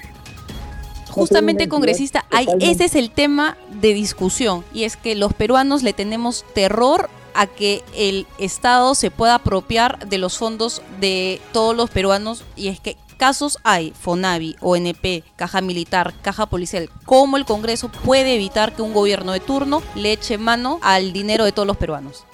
Justamente, 1.11 1.69
congresista, 1.69 2.25
hay, 2.31 2.47
ese 2.61 2.85
es 2.85 2.95
el 2.95 3.11
tema 3.11 3.57
de 3.81 3.93
discusión 3.95 4.63
y 4.73 4.85
es 4.85 4.97
que 4.97 5.15
los 5.15 5.35
peruanos 5.35 5.83
le 5.83 5.93
tenemos 5.93 6.45
terror 6.55 7.11
a 7.35 7.47
que 7.47 7.83
el 7.95 8.27
Estado 8.39 8.95
se 8.95 9.11
pueda 9.11 9.37
apropiar 9.37 10.09
de 10.09 10.19
los 10.19 10.39
fondos 10.39 10.83
de 11.01 11.41
todos 11.53 11.77
los 11.77 11.91
peruanos 11.91 12.45
y 12.57 12.69
es 12.69 12.81
que 12.81 12.97
casos 13.17 13.59
hay, 13.65 13.93
FONAVI, 14.01 14.57
ONP, 14.61 15.25
Caja 15.37 15.61
Militar, 15.61 16.15
Caja 16.23 16.47
Policial, 16.47 16.89
cómo 17.05 17.37
el 17.37 17.45
Congreso 17.45 17.91
puede 17.91 18.35
evitar 18.35 18.75
que 18.75 18.81
un 18.81 18.95
gobierno 18.95 19.33
de 19.33 19.41
turno 19.41 19.83
le 19.95 20.13
eche 20.13 20.39
mano 20.39 20.79
al 20.83 21.13
dinero 21.13 21.45
de 21.45 21.53
todos 21.53 21.67
los 21.67 21.77
peruanos. 21.77 22.25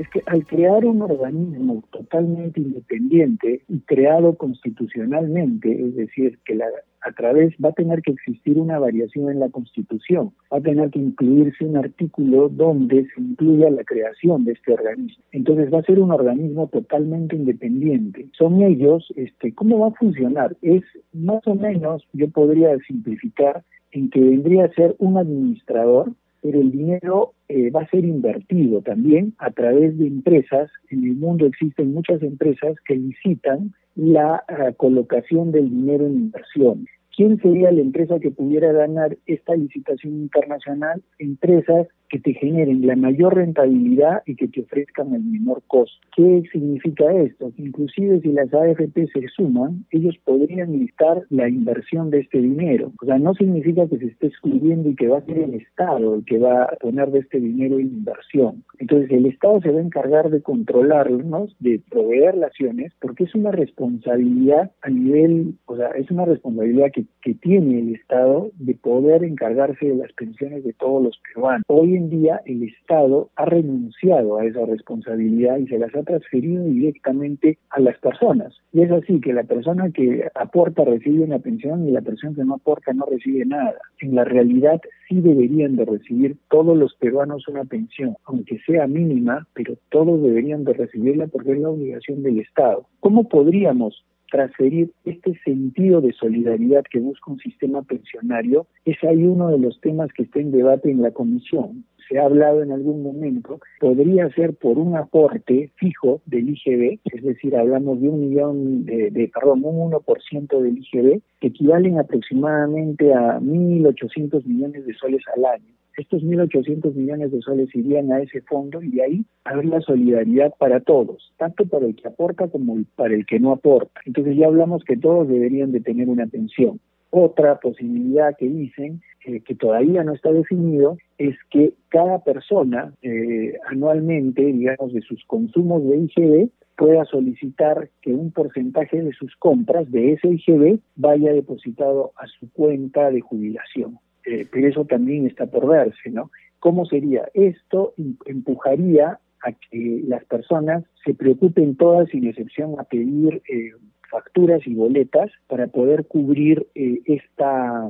Es 0.00 0.08
que 0.08 0.22
al 0.24 0.46
crear 0.46 0.84
un 0.86 1.02
organismo 1.02 1.84
totalmente 1.90 2.58
independiente 2.58 3.62
y 3.68 3.80
creado 3.80 4.34
constitucionalmente, 4.34 5.70
es 5.70 5.94
decir, 5.94 6.38
que 6.46 6.54
la 6.54 6.66
a 7.02 7.12
través, 7.12 7.54
va 7.64 7.70
a 7.70 7.72
tener 7.72 8.02
que 8.02 8.12
existir 8.12 8.58
una 8.58 8.78
variación 8.78 9.30
en 9.30 9.40
la 9.40 9.48
Constitución, 9.48 10.32
va 10.52 10.58
a 10.58 10.62
tener 10.62 10.90
que 10.90 10.98
incluirse 10.98 11.64
un 11.64 11.76
artículo 11.76 12.48
donde 12.48 13.06
se 13.14 13.20
incluya 13.20 13.70
la 13.70 13.84
creación 13.84 14.44
de 14.44 14.52
este 14.52 14.72
organismo. 14.72 15.22
Entonces 15.32 15.72
va 15.72 15.78
a 15.78 15.84
ser 15.84 15.98
un 16.00 16.10
organismo 16.10 16.68
totalmente 16.68 17.36
independiente. 17.36 18.28
Son 18.36 18.62
ellos, 18.62 19.06
este, 19.16 19.54
¿cómo 19.54 19.78
va 19.78 19.88
a 19.88 19.98
funcionar? 19.98 20.56
Es 20.62 20.82
más 21.12 21.46
o 21.46 21.54
menos, 21.54 22.06
yo 22.12 22.28
podría 22.30 22.76
simplificar, 22.86 23.64
en 23.92 24.10
que 24.10 24.20
vendría 24.20 24.66
a 24.66 24.74
ser 24.74 24.94
un 24.98 25.18
administrador 25.18 26.12
pero 26.42 26.60
el 26.60 26.70
dinero 26.70 27.32
eh, 27.48 27.70
va 27.70 27.82
a 27.82 27.88
ser 27.88 28.04
invertido 28.04 28.82
también 28.82 29.34
a 29.38 29.50
través 29.50 29.96
de 29.98 30.06
empresas. 30.06 30.70
En 30.90 31.04
el 31.04 31.14
mundo 31.14 31.46
existen 31.46 31.92
muchas 31.92 32.22
empresas 32.22 32.76
que 32.86 32.96
licitan 32.96 33.74
la 33.94 34.44
eh, 34.48 34.74
colocación 34.76 35.52
del 35.52 35.68
dinero 35.68 36.06
en 36.06 36.12
inversión. 36.12 36.86
¿Quién 37.14 37.40
sería 37.42 37.70
la 37.72 37.80
empresa 37.80 38.18
que 38.18 38.30
pudiera 38.30 38.72
ganar 38.72 39.16
esta 39.26 39.54
licitación 39.54 40.14
internacional? 40.14 41.02
Empresas 41.18 41.88
que 42.10 42.18
te 42.18 42.34
generen 42.34 42.86
la 42.86 42.96
mayor 42.96 43.36
rentabilidad 43.36 44.22
y 44.26 44.34
que 44.36 44.48
te 44.48 44.60
ofrezcan 44.60 45.14
el 45.14 45.22
menor 45.22 45.62
costo. 45.66 45.96
¿Qué 46.14 46.42
significa 46.52 47.10
esto? 47.14 47.52
Que 47.56 47.62
inclusive 47.62 48.20
si 48.20 48.32
las 48.32 48.52
AFP 48.52 49.06
se 49.06 49.28
suman, 49.28 49.84
ellos 49.90 50.16
podrían 50.24 50.72
listar 50.78 51.22
la 51.30 51.48
inversión 51.48 52.10
de 52.10 52.20
este 52.20 52.38
dinero. 52.38 52.92
O 53.00 53.06
sea, 53.06 53.18
no 53.18 53.34
significa 53.34 53.86
que 53.88 53.98
se 53.98 54.06
esté 54.06 54.26
excluyendo 54.26 54.90
y 54.90 54.96
que 54.96 55.08
va 55.08 55.18
a 55.18 55.24
ser 55.24 55.38
el 55.38 55.54
Estado 55.54 56.16
el 56.16 56.24
que 56.24 56.38
va 56.38 56.64
a 56.64 56.76
poner 56.80 57.10
de 57.10 57.20
este 57.20 57.40
dinero 57.40 57.78
en 57.78 57.86
inversión. 57.86 58.64
Entonces 58.78 59.10
el 59.10 59.26
Estado 59.26 59.60
se 59.60 59.70
va 59.70 59.78
a 59.78 59.84
encargar 59.84 60.30
de 60.30 60.42
controlarnos, 60.42 61.56
de 61.60 61.80
proveer 61.90 62.36
las 62.36 62.50
acciones, 62.50 62.92
porque 63.00 63.24
es 63.24 63.34
una 63.34 63.52
responsabilidad 63.52 64.72
a 64.82 64.90
nivel, 64.90 65.54
o 65.66 65.76
sea, 65.76 65.90
es 65.90 66.10
una 66.10 66.24
responsabilidad 66.24 66.90
que, 66.92 67.04
que 67.22 67.34
tiene 67.34 67.78
el 67.78 67.94
Estado 67.94 68.50
de 68.58 68.74
poder 68.74 69.22
encargarse 69.24 69.86
de 69.86 69.94
las 69.94 70.12
pensiones 70.12 70.64
de 70.64 70.72
todos 70.72 71.02
los 71.02 71.20
peruanos. 71.32 71.62
Hoy 71.68 71.99
en 72.00 72.10
día 72.10 72.40
el 72.46 72.62
Estado 72.62 73.30
ha 73.36 73.44
renunciado 73.44 74.38
a 74.38 74.44
esa 74.44 74.64
responsabilidad 74.64 75.58
y 75.58 75.66
se 75.66 75.78
las 75.78 75.94
ha 75.94 76.02
transferido 76.02 76.64
directamente 76.64 77.58
a 77.70 77.80
las 77.80 77.98
personas. 77.98 78.56
Y 78.72 78.82
es 78.82 78.90
así 78.90 79.20
que 79.20 79.32
la 79.32 79.44
persona 79.44 79.90
que 79.90 80.28
aporta 80.34 80.84
recibe 80.84 81.24
una 81.24 81.38
pensión 81.38 81.86
y 81.86 81.90
la 81.90 82.00
persona 82.00 82.34
que 82.34 82.44
no 82.44 82.54
aporta 82.54 82.92
no 82.92 83.04
recibe 83.06 83.44
nada. 83.44 83.74
En 84.00 84.14
la 84.14 84.24
realidad 84.24 84.80
sí 85.08 85.20
deberían 85.20 85.76
de 85.76 85.84
recibir 85.84 86.36
todos 86.48 86.76
los 86.76 86.94
peruanos 86.94 87.46
una 87.48 87.64
pensión, 87.64 88.16
aunque 88.24 88.58
sea 88.66 88.86
mínima, 88.86 89.46
pero 89.52 89.74
todos 89.90 90.22
deberían 90.22 90.64
de 90.64 90.72
recibirla 90.72 91.26
porque 91.26 91.52
es 91.52 91.58
la 91.58 91.70
obligación 91.70 92.22
del 92.22 92.40
Estado. 92.40 92.86
¿Cómo 93.00 93.28
podríamos 93.28 94.04
transferir 94.30 94.90
este 95.04 95.38
sentido 95.44 96.00
de 96.00 96.12
solidaridad 96.12 96.84
que 96.90 97.00
busca 97.00 97.30
un 97.30 97.38
sistema 97.38 97.82
pensionario, 97.82 98.66
es 98.84 98.96
ahí 99.04 99.24
uno 99.24 99.48
de 99.50 99.58
los 99.58 99.80
temas 99.80 100.12
que 100.12 100.22
está 100.22 100.40
en 100.40 100.52
debate 100.52 100.90
en 100.90 101.02
la 101.02 101.10
comisión. 101.10 101.84
Se 102.08 102.18
ha 102.18 102.24
hablado 102.24 102.62
en 102.62 102.72
algún 102.72 103.02
momento, 103.02 103.60
podría 103.78 104.28
ser 104.30 104.54
por 104.54 104.78
un 104.78 104.96
aporte 104.96 105.70
fijo 105.76 106.20
del 106.26 106.48
IGB, 106.48 106.98
es 107.04 107.22
decir, 107.22 107.54
hablamos 107.56 108.00
de 108.00 108.08
un 108.08 108.20
millón 108.20 108.84
de, 108.84 109.10
de 109.10 109.28
perdón, 109.28 109.60
un 109.64 109.92
1% 109.92 110.60
del 110.60 110.78
IGB, 110.78 111.20
que 111.40 111.48
equivalen 111.48 111.98
aproximadamente 111.98 113.14
a 113.14 113.38
1.800 113.38 114.44
millones 114.44 114.86
de 114.86 114.94
soles 114.94 115.22
al 115.36 115.44
año 115.44 115.80
estos 116.00 116.22
1.800 116.22 116.94
millones 116.94 117.32
de 117.32 117.40
soles 117.42 117.74
irían 117.74 118.12
a 118.12 118.20
ese 118.20 118.40
fondo 118.42 118.82
y 118.82 119.00
ahí 119.00 119.24
habría 119.44 119.80
solidaridad 119.80 120.54
para 120.58 120.80
todos, 120.80 121.32
tanto 121.38 121.66
para 121.66 121.86
el 121.86 121.94
que 121.94 122.08
aporta 122.08 122.48
como 122.48 122.76
para 122.96 123.14
el 123.14 123.26
que 123.26 123.38
no 123.38 123.52
aporta. 123.52 124.00
Entonces 124.06 124.36
ya 124.36 124.46
hablamos 124.46 124.84
que 124.84 124.96
todos 124.96 125.28
deberían 125.28 125.72
de 125.72 125.80
tener 125.80 126.08
una 126.08 126.26
pensión. 126.26 126.80
Otra 127.10 127.58
posibilidad 127.58 128.36
que 128.38 128.48
dicen, 128.48 129.02
eh, 129.26 129.40
que 129.40 129.54
todavía 129.54 130.04
no 130.04 130.14
está 130.14 130.32
definido, 130.32 130.96
es 131.18 131.36
que 131.50 131.74
cada 131.88 132.22
persona 132.22 132.94
eh, 133.02 133.58
anualmente, 133.68 134.44
digamos, 134.44 134.92
de 134.92 135.00
sus 135.02 135.24
consumos 135.24 135.82
de 135.84 135.98
IGB, 135.98 136.50
pueda 136.76 137.04
solicitar 137.04 137.90
que 138.00 138.14
un 138.14 138.30
porcentaje 138.30 139.02
de 139.02 139.12
sus 139.12 139.36
compras 139.36 139.90
de 139.90 140.12
ese 140.12 140.28
IGB 140.28 140.78
vaya 140.96 141.32
depositado 141.32 142.12
a 142.16 142.26
su 142.26 142.50
cuenta 142.52 143.10
de 143.10 143.20
jubilación. 143.20 143.98
Eh, 144.24 144.46
pero 144.50 144.68
eso 144.68 144.84
también 144.84 145.26
está 145.26 145.46
por 145.46 145.66
verse, 145.66 146.10
¿no? 146.10 146.30
¿Cómo 146.58 146.84
sería? 146.84 147.28
Esto 147.34 147.94
empujaría 148.26 149.18
a 149.42 149.52
que 149.52 150.02
las 150.06 150.24
personas 150.26 150.84
se 151.04 151.14
preocupen 151.14 151.76
todas 151.76 152.08
sin 152.10 152.26
excepción 152.26 152.78
a 152.78 152.84
pedir 152.84 153.42
eh, 153.48 153.70
facturas 154.10 154.66
y 154.66 154.74
boletas 154.74 155.30
para 155.48 155.68
poder 155.68 156.06
cubrir 156.06 156.66
eh, 156.74 157.00
esta, 157.06 157.88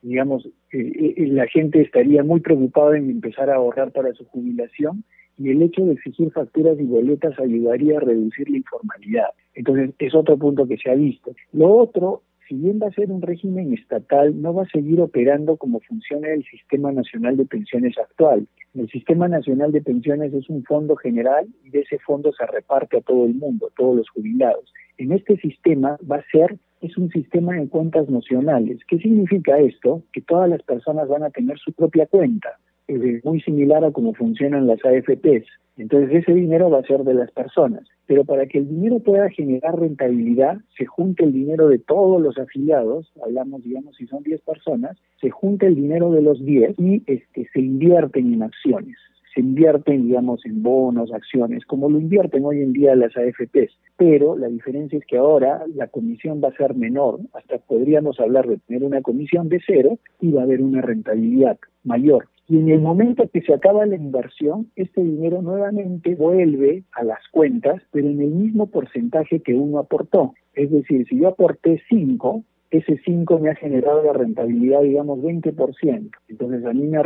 digamos, 0.00 0.48
la 0.72 1.46
gente 1.46 1.80
estaría 1.80 2.22
muy 2.22 2.40
preocupada 2.40 2.96
en 2.96 3.10
empezar 3.10 3.50
a 3.50 3.56
ahorrar 3.56 3.92
para 3.92 4.12
su 4.12 4.24
jubilación 4.26 5.04
y 5.38 5.50
el 5.50 5.62
hecho 5.62 5.84
de 5.84 5.92
exigir 5.92 6.30
facturas 6.32 6.78
y 6.78 6.84
boletas 6.84 7.38
ayudaría 7.38 7.98
a 7.98 8.00
reducir 8.00 8.48
la 8.48 8.58
informalidad. 8.58 9.28
Entonces, 9.54 9.90
es 9.98 10.14
otro 10.14 10.36
punto 10.36 10.66
que 10.66 10.76
se 10.76 10.90
ha 10.90 10.94
visto. 10.94 11.32
Lo 11.52 11.74
otro 11.74 12.22
si 12.48 12.54
bien 12.54 12.78
va 12.80 12.88
a 12.88 12.92
ser 12.92 13.10
un 13.10 13.22
régimen 13.22 13.72
estatal, 13.72 14.40
no 14.40 14.54
va 14.54 14.62
a 14.62 14.68
seguir 14.68 15.00
operando 15.00 15.56
como 15.56 15.80
funciona 15.80 16.28
el 16.28 16.44
Sistema 16.44 16.92
Nacional 16.92 17.36
de 17.36 17.44
Pensiones 17.44 17.98
actual. 17.98 18.46
El 18.74 18.88
Sistema 18.88 19.26
Nacional 19.26 19.72
de 19.72 19.82
Pensiones 19.82 20.32
es 20.32 20.48
un 20.48 20.62
fondo 20.64 20.96
general 20.96 21.46
y 21.64 21.70
de 21.70 21.80
ese 21.80 21.98
fondo 21.98 22.32
se 22.32 22.46
reparte 22.46 22.98
a 22.98 23.00
todo 23.00 23.26
el 23.26 23.34
mundo, 23.34 23.66
a 23.66 23.74
todos 23.76 23.96
los 23.96 24.08
jubilados. 24.10 24.72
En 24.98 25.12
este 25.12 25.36
sistema 25.38 25.98
va 26.10 26.16
a 26.16 26.24
ser 26.30 26.56
es 26.82 26.96
un 26.98 27.10
sistema 27.10 27.54
de 27.54 27.68
cuentas 27.68 28.08
nacionales. 28.08 28.80
¿Qué 28.86 28.98
significa 28.98 29.58
esto? 29.58 30.02
Que 30.12 30.20
todas 30.20 30.48
las 30.48 30.62
personas 30.62 31.08
van 31.08 31.22
a 31.22 31.30
tener 31.30 31.58
su 31.58 31.72
propia 31.72 32.06
cuenta, 32.06 32.58
es 32.88 33.24
muy 33.24 33.40
similar 33.40 33.84
a 33.84 33.90
cómo 33.90 34.14
funcionan 34.14 34.66
las 34.66 34.84
AFPs. 34.84 35.46
Entonces 35.76 36.22
ese 36.22 36.32
dinero 36.32 36.70
va 36.70 36.78
a 36.78 36.86
ser 36.86 37.04
de 37.04 37.14
las 37.14 37.30
personas. 37.32 37.86
Pero 38.06 38.24
para 38.24 38.46
que 38.46 38.58
el 38.58 38.68
dinero 38.68 39.00
pueda 39.00 39.28
generar 39.30 39.78
rentabilidad, 39.78 40.58
se 40.76 40.86
junta 40.86 41.24
el 41.24 41.32
dinero 41.32 41.68
de 41.68 41.78
todos 41.78 42.22
los 42.22 42.38
afiliados, 42.38 43.12
hablamos, 43.22 43.62
digamos, 43.62 43.96
si 43.96 44.06
son 44.06 44.22
10 44.22 44.40
personas, 44.42 44.96
se 45.20 45.30
junta 45.30 45.66
el 45.66 45.74
dinero 45.74 46.10
de 46.12 46.22
los 46.22 46.42
10 46.44 46.78
y 46.78 47.02
este, 47.06 47.48
se 47.52 47.60
invierten 47.60 48.32
en 48.32 48.42
acciones 48.42 48.96
se 49.36 49.42
invierten, 49.42 50.06
digamos, 50.06 50.46
en 50.46 50.62
bonos, 50.62 51.12
acciones, 51.12 51.66
como 51.66 51.90
lo 51.90 52.00
invierten 52.00 52.42
hoy 52.46 52.62
en 52.62 52.72
día 52.72 52.96
las 52.96 53.14
AFPs. 53.14 53.78
Pero 53.98 54.34
la 54.34 54.48
diferencia 54.48 54.98
es 54.98 55.04
que 55.04 55.18
ahora 55.18 55.62
la 55.74 55.88
comisión 55.88 56.40
va 56.42 56.48
a 56.48 56.56
ser 56.56 56.74
menor, 56.74 57.20
hasta 57.34 57.58
podríamos 57.58 58.18
hablar 58.18 58.48
de 58.48 58.56
tener 58.56 58.82
una 58.82 59.02
comisión 59.02 59.50
de 59.50 59.60
cero 59.66 59.98
y 60.22 60.32
va 60.32 60.40
a 60.40 60.44
haber 60.44 60.62
una 60.62 60.80
rentabilidad 60.80 61.58
mayor. 61.84 62.28
Y 62.48 62.58
en 62.58 62.68
el 62.68 62.80
momento 62.80 63.28
que 63.32 63.42
se 63.42 63.54
acaba 63.54 63.86
la 63.86 63.96
inversión, 63.96 64.70
este 64.76 65.02
dinero 65.02 65.42
nuevamente 65.42 66.14
vuelve 66.14 66.84
a 66.92 67.02
las 67.02 67.26
cuentas, 67.32 67.82
pero 67.90 68.08
en 68.08 68.20
el 68.20 68.30
mismo 68.30 68.68
porcentaje 68.68 69.40
que 69.40 69.54
uno 69.54 69.80
aportó. 69.80 70.34
Es 70.54 70.70
decir, 70.70 71.06
si 71.08 71.18
yo 71.18 71.28
aporté 71.28 71.82
5, 71.88 72.44
ese 72.70 73.00
5 73.04 73.38
me 73.40 73.50
ha 73.50 73.54
generado 73.56 74.02
la 74.02 74.12
rentabilidad, 74.12 74.82
digamos, 74.82 75.18
20%. 75.20 76.10
Entonces 76.28 76.64
a 76.64 76.72
mí 76.72 76.86
me 76.86 76.98
ha 76.98 77.04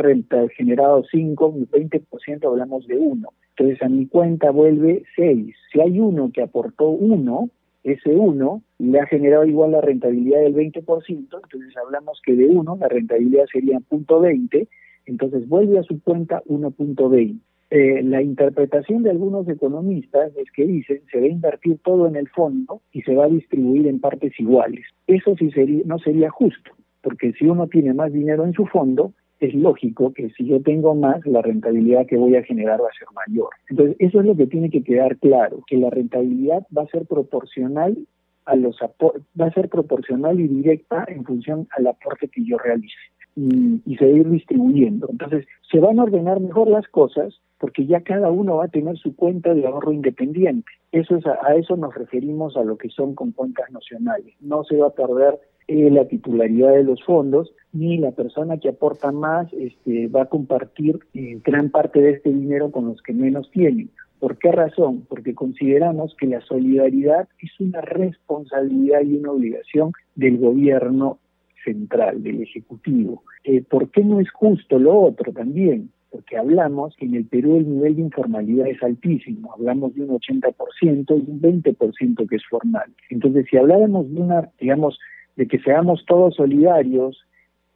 generado 0.55 1.03
5, 1.09 1.55
20% 1.71 2.45
hablamos 2.45 2.85
de 2.87 2.97
1. 2.97 3.29
Entonces 3.57 3.81
a 3.81 3.89
mi 3.89 4.05
cuenta 4.07 4.51
vuelve 4.51 5.03
6. 5.15 5.55
Si 5.71 5.79
hay 5.79 5.99
uno 5.99 6.31
que 6.31 6.43
aportó 6.43 6.89
1, 6.89 7.49
ese 7.83 8.11
1 8.11 8.61
le 8.77 8.99
ha 8.99 9.07
generado 9.07 9.45
igual 9.45 9.71
la 9.71 9.81
rentabilidad 9.81 10.41
del 10.41 10.55
20%, 10.55 10.83
entonces 11.07 11.77
hablamos 11.83 12.21
que 12.23 12.35
de 12.35 12.45
1 12.45 12.77
la 12.79 12.87
rentabilidad 12.87 13.45
sería 13.51 13.79
0.20, 13.89 14.67
entonces 15.05 15.47
vuelve 15.47 15.79
a 15.79 15.83
su 15.83 16.01
cuenta 16.01 16.43
1.20. 16.45 17.39
Eh, 17.73 18.03
la 18.03 18.21
interpretación 18.21 19.03
de 19.03 19.11
algunos 19.11 19.47
economistas 19.47 20.35
es 20.35 20.51
que 20.51 20.65
dicen 20.65 21.01
se 21.09 21.21
va 21.21 21.25
a 21.25 21.29
invertir 21.29 21.79
todo 21.83 22.05
en 22.05 22.17
el 22.17 22.27
fondo 22.27 22.81
y 22.91 23.01
se 23.03 23.15
va 23.15 23.25
a 23.25 23.29
distribuir 23.29 23.87
en 23.87 24.01
partes 24.01 24.37
iguales. 24.39 24.85
Eso 25.07 25.35
sí 25.37 25.51
sería, 25.51 25.81
no 25.85 25.97
sería 25.97 26.29
justo, 26.29 26.71
porque 27.01 27.31
si 27.33 27.45
uno 27.45 27.67
tiene 27.67 27.93
más 27.93 28.11
dinero 28.11 28.43
en 28.43 28.51
su 28.51 28.65
fondo, 28.65 29.13
es 29.39 29.55
lógico 29.55 30.13
que 30.13 30.29
si 30.31 30.45
yo 30.45 30.61
tengo 30.61 30.93
más, 30.95 31.25
la 31.25 31.41
rentabilidad 31.41 32.05
que 32.05 32.17
voy 32.17 32.35
a 32.35 32.43
generar 32.43 32.79
va 32.81 32.89
a 32.89 32.97
ser 32.97 33.07
mayor. 33.15 33.49
Entonces, 33.69 33.95
eso 33.99 34.19
es 34.19 34.25
lo 34.25 34.35
que 34.35 34.47
tiene 34.47 34.69
que 34.69 34.83
quedar 34.83 35.17
claro, 35.17 35.63
que 35.65 35.77
la 35.77 35.89
rentabilidad 35.89 36.67
va 36.77 36.83
a 36.83 36.87
ser 36.87 37.05
proporcional 37.05 37.97
a 38.45 38.55
los 38.55 38.77
va 38.79 39.45
a 39.45 39.53
ser 39.53 39.69
proporcional 39.69 40.39
y 40.39 40.47
directa 40.47 41.05
en 41.07 41.23
función 41.23 41.67
al 41.77 41.87
aporte 41.87 42.27
que 42.27 42.43
yo 42.43 42.57
realice 42.57 42.95
y, 43.35 43.81
y 43.85 43.97
seguir 43.97 44.29
distribuyendo. 44.29 45.07
Entonces, 45.09 45.45
se 45.71 45.79
van 45.79 45.99
a 45.99 46.03
ordenar 46.03 46.39
mejor 46.39 46.69
las 46.69 46.87
cosas 46.87 47.39
porque 47.61 47.85
ya 47.85 48.01
cada 48.01 48.31
uno 48.31 48.57
va 48.57 48.65
a 48.65 48.69
tener 48.69 48.97
su 48.97 49.15
cuenta 49.15 49.53
de 49.53 49.67
ahorro 49.67 49.93
independiente. 49.93 50.69
Eso 50.91 51.15
es 51.15 51.25
a, 51.27 51.55
eso 51.55 51.77
nos 51.77 51.93
referimos 51.93 52.57
a 52.57 52.63
lo 52.63 52.75
que 52.77 52.89
son 52.89 53.13
con 53.13 53.31
cuentas 53.31 53.71
nacionales. 53.71 54.33
No 54.41 54.63
se 54.63 54.77
va 54.77 54.87
a 54.87 54.95
perder 54.95 55.39
eh, 55.67 55.91
la 55.91 56.05
titularidad 56.05 56.71
de 56.71 56.83
los 56.83 57.03
fondos 57.03 57.53
ni 57.71 57.99
la 57.99 58.11
persona 58.11 58.57
que 58.57 58.69
aporta 58.69 59.11
más 59.11 59.47
este, 59.53 60.07
va 60.07 60.23
a 60.23 60.25
compartir 60.25 60.99
eh, 61.13 61.39
gran 61.45 61.69
parte 61.69 62.01
de 62.01 62.13
este 62.13 62.31
dinero 62.31 62.71
con 62.71 62.87
los 62.87 63.01
que 63.03 63.13
menos 63.13 63.49
tienen. 63.51 63.91
¿Por 64.21 64.37
qué 64.37 64.51
razón? 64.51 65.03
Porque 65.09 65.33
consideramos 65.33 66.15
que 66.15 66.27
la 66.27 66.41
solidaridad 66.41 67.27
es 67.39 67.59
una 67.59 67.81
responsabilidad 67.81 69.01
y 69.01 69.17
una 69.17 69.31
obligación 69.31 69.93
del 70.13 70.37
gobierno 70.37 71.17
central, 71.65 72.21
del 72.21 72.43
Ejecutivo. 72.43 73.23
Eh, 73.43 73.63
¿Por 73.67 73.89
qué 73.89 74.03
no 74.03 74.19
es 74.19 74.29
justo 74.29 74.77
lo 74.77 74.95
otro 74.95 75.33
también? 75.33 75.89
Porque 76.11 76.37
hablamos 76.37 76.95
que 76.97 77.07
en 77.07 77.15
el 77.15 77.25
Perú 77.25 77.55
el 77.55 77.67
nivel 77.67 77.95
de 77.95 78.03
informalidad 78.03 78.67
es 78.67 78.83
altísimo, 78.83 79.53
hablamos 79.53 79.95
de 79.95 80.03
un 80.03 80.09
80% 80.09 80.53
y 81.17 81.31
un 81.31 81.41
20% 81.41 82.29
que 82.29 82.35
es 82.35 82.45
formal. 82.47 82.93
Entonces, 83.09 83.47
si 83.49 83.57
habláramos 83.57 84.07
de 84.13 84.21
una, 84.21 84.51
digamos, 84.59 84.99
de 85.35 85.47
que 85.47 85.57
seamos 85.61 86.05
todos 86.05 86.35
solidarios 86.35 87.25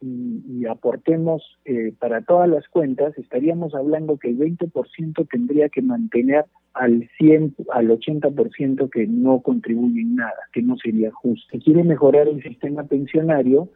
y, 0.00 0.66
aportemos 0.66 1.42
eh, 1.64 1.92
para 1.98 2.22
todas 2.22 2.48
las 2.48 2.66
cuentas, 2.68 3.16
estaríamos 3.16 3.74
hablando 3.74 4.18
que 4.18 4.28
el 4.28 4.38
20% 4.38 5.28
tendría 5.30 5.68
que 5.68 5.80
mantener 5.80 6.44
al 6.74 7.08
100, 7.18 7.54
al 7.72 7.88
80% 7.88 8.90
que 8.90 9.06
no 9.06 9.40
contribuye 9.40 10.00
en 10.00 10.16
nada, 10.16 10.34
que 10.52 10.62
no 10.62 10.76
sería 10.76 11.10
justo. 11.12 11.46
Se 11.50 11.58
quiere 11.60 11.84
mejorar 11.84 12.28
el 12.28 12.42
sistema 12.42 12.84
pensionario, 12.84 13.68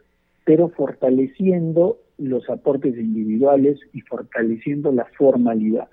pero 0.45 0.69
fortaleciendo 0.69 1.99
los 2.19 2.49
aportes 2.51 2.97
individuales 2.99 3.79
y 3.93 4.01
fortaleciendo 4.03 4.93
la 4.93 5.07
formalidad. 5.17 5.89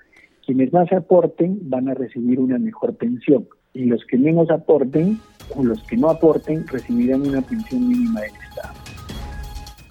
Quienes 0.45 0.73
más 0.73 0.91
aporten 0.91 1.59
van 1.69 1.89
a 1.89 1.93
recibir 1.93 2.39
una 2.39 2.57
mejor 2.57 2.95
pensión 2.95 3.47
y 3.73 3.85
los 3.85 4.03
que 4.05 4.17
menos 4.17 4.49
aporten 4.49 5.19
o 5.55 5.63
los 5.63 5.81
que 5.83 5.95
no 5.95 6.09
aporten 6.09 6.65
recibirán 6.67 7.21
una 7.21 7.41
pensión 7.41 7.87
mínima 7.87 8.21
del 8.21 8.31
Estado. 8.31 8.76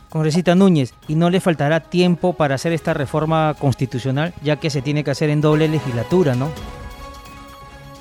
Congresista 0.09 0.55
Núñez, 0.55 0.95
¿y 1.09 1.15
no 1.15 1.31
le 1.31 1.41
faltará 1.41 1.81
tiempo 1.81 2.33
para 2.33 2.55
hacer 2.55 2.73
esta 2.73 2.95
reforma 2.95 3.55
constitucional, 3.59 4.33
ya 4.43 4.57
que 4.57 4.71
se 4.71 4.83
tiene 4.83 5.05
que 5.05 5.11
hacer 5.11 5.31
en 5.31 5.41
doble 5.41 5.69
legislatura, 5.69 6.35
no? 6.35 6.49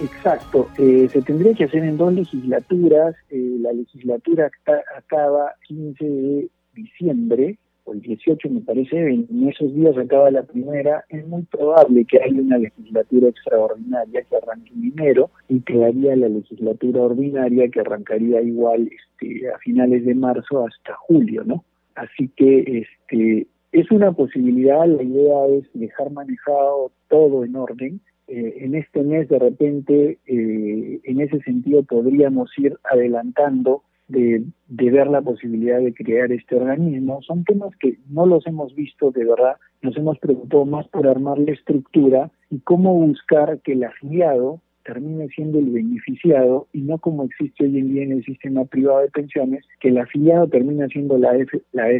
Exacto, 0.01 0.67
eh, 0.77 1.07
se 1.09 1.21
tendría 1.21 1.53
que 1.53 1.63
hacer 1.65 1.83
en 1.83 1.97
dos 1.97 2.13
legislaturas. 2.13 3.15
Eh, 3.29 3.57
la 3.59 3.71
legislatura 3.71 4.51
acaba 4.97 5.53
15 5.67 6.05
de 6.05 6.49
diciembre, 6.73 7.57
o 7.85 7.93
el 7.93 8.01
18 8.01 8.49
me 8.49 8.61
parece, 8.61 8.97
en 8.97 9.47
esos 9.47 9.73
días 9.73 9.97
acaba 9.97 10.31
la 10.31 10.43
primera. 10.43 11.05
Es 11.09 11.25
muy 11.27 11.43
probable 11.43 12.03
que 12.05 12.21
haya 12.21 12.41
una 12.41 12.57
legislatura 12.57 13.29
extraordinaria 13.29 14.23
que 14.23 14.35
arranque 14.35 14.73
en 14.73 14.91
enero 14.97 15.29
y 15.47 15.61
quedaría 15.61 16.15
la 16.15 16.27
legislatura 16.27 17.03
ordinaria 17.03 17.69
que 17.69 17.79
arrancaría 17.79 18.41
igual 18.41 18.89
este, 18.89 19.49
a 19.49 19.57
finales 19.59 20.05
de 20.05 20.15
marzo 20.15 20.65
hasta 20.65 20.93
julio, 20.95 21.43
¿no? 21.45 21.63
Así 21.95 22.29
que 22.35 22.85
este, 22.85 23.47
es 23.71 23.91
una 23.91 24.11
posibilidad, 24.11 24.85
la 24.85 25.03
idea 25.03 25.47
es 25.47 25.65
dejar 25.73 26.11
manejado 26.11 26.91
todo 27.09 27.43
en 27.43 27.55
orden 27.55 28.01
eh, 28.27 28.57
en 28.61 28.75
este 28.75 29.03
mes 29.03 29.29
de 29.29 29.37
repente, 29.37 30.17
eh, 30.25 30.99
en 31.03 31.21
ese 31.21 31.39
sentido, 31.41 31.83
podríamos 31.83 32.49
ir 32.57 32.75
adelantando 32.91 33.83
de, 34.07 34.43
de, 34.67 34.91
ver 34.91 35.07
la 35.07 35.21
posibilidad 35.21 35.79
de 35.79 35.93
crear 35.93 36.31
este 36.31 36.55
organismo. 36.55 37.21
Son 37.21 37.43
temas 37.43 37.75
que 37.79 37.99
no 38.09 38.25
los 38.25 38.45
hemos 38.47 38.73
visto 38.73 39.11
de 39.11 39.25
verdad, 39.25 39.57
nos 39.81 39.95
hemos 39.97 40.17
preocupado 40.19 40.65
más 40.65 40.87
por 40.87 41.07
armar 41.07 41.37
la 41.37 41.51
estructura 41.51 42.31
y 42.49 42.59
cómo 42.59 42.95
buscar 42.95 43.59
que 43.61 43.73
el 43.73 43.83
afiliado 43.83 44.59
termine 44.85 45.27
siendo 45.29 45.59
el 45.59 45.71
beneficiado 45.71 46.67
y 46.71 46.81
no 46.81 46.99
como 46.99 47.23
existe 47.23 47.65
hoy 47.65 47.77
en 47.77 47.93
día 47.93 48.03
en 48.03 48.11
el 48.13 48.23
sistema 48.23 48.65
privado 48.65 48.99
de 48.99 49.09
pensiones, 49.09 49.65
que 49.79 49.89
el 49.89 49.97
afiliado 49.97 50.47
termina 50.47 50.87
siendo 50.87 51.17
la, 51.17 51.35
F, 51.35 51.61
la 51.73 51.91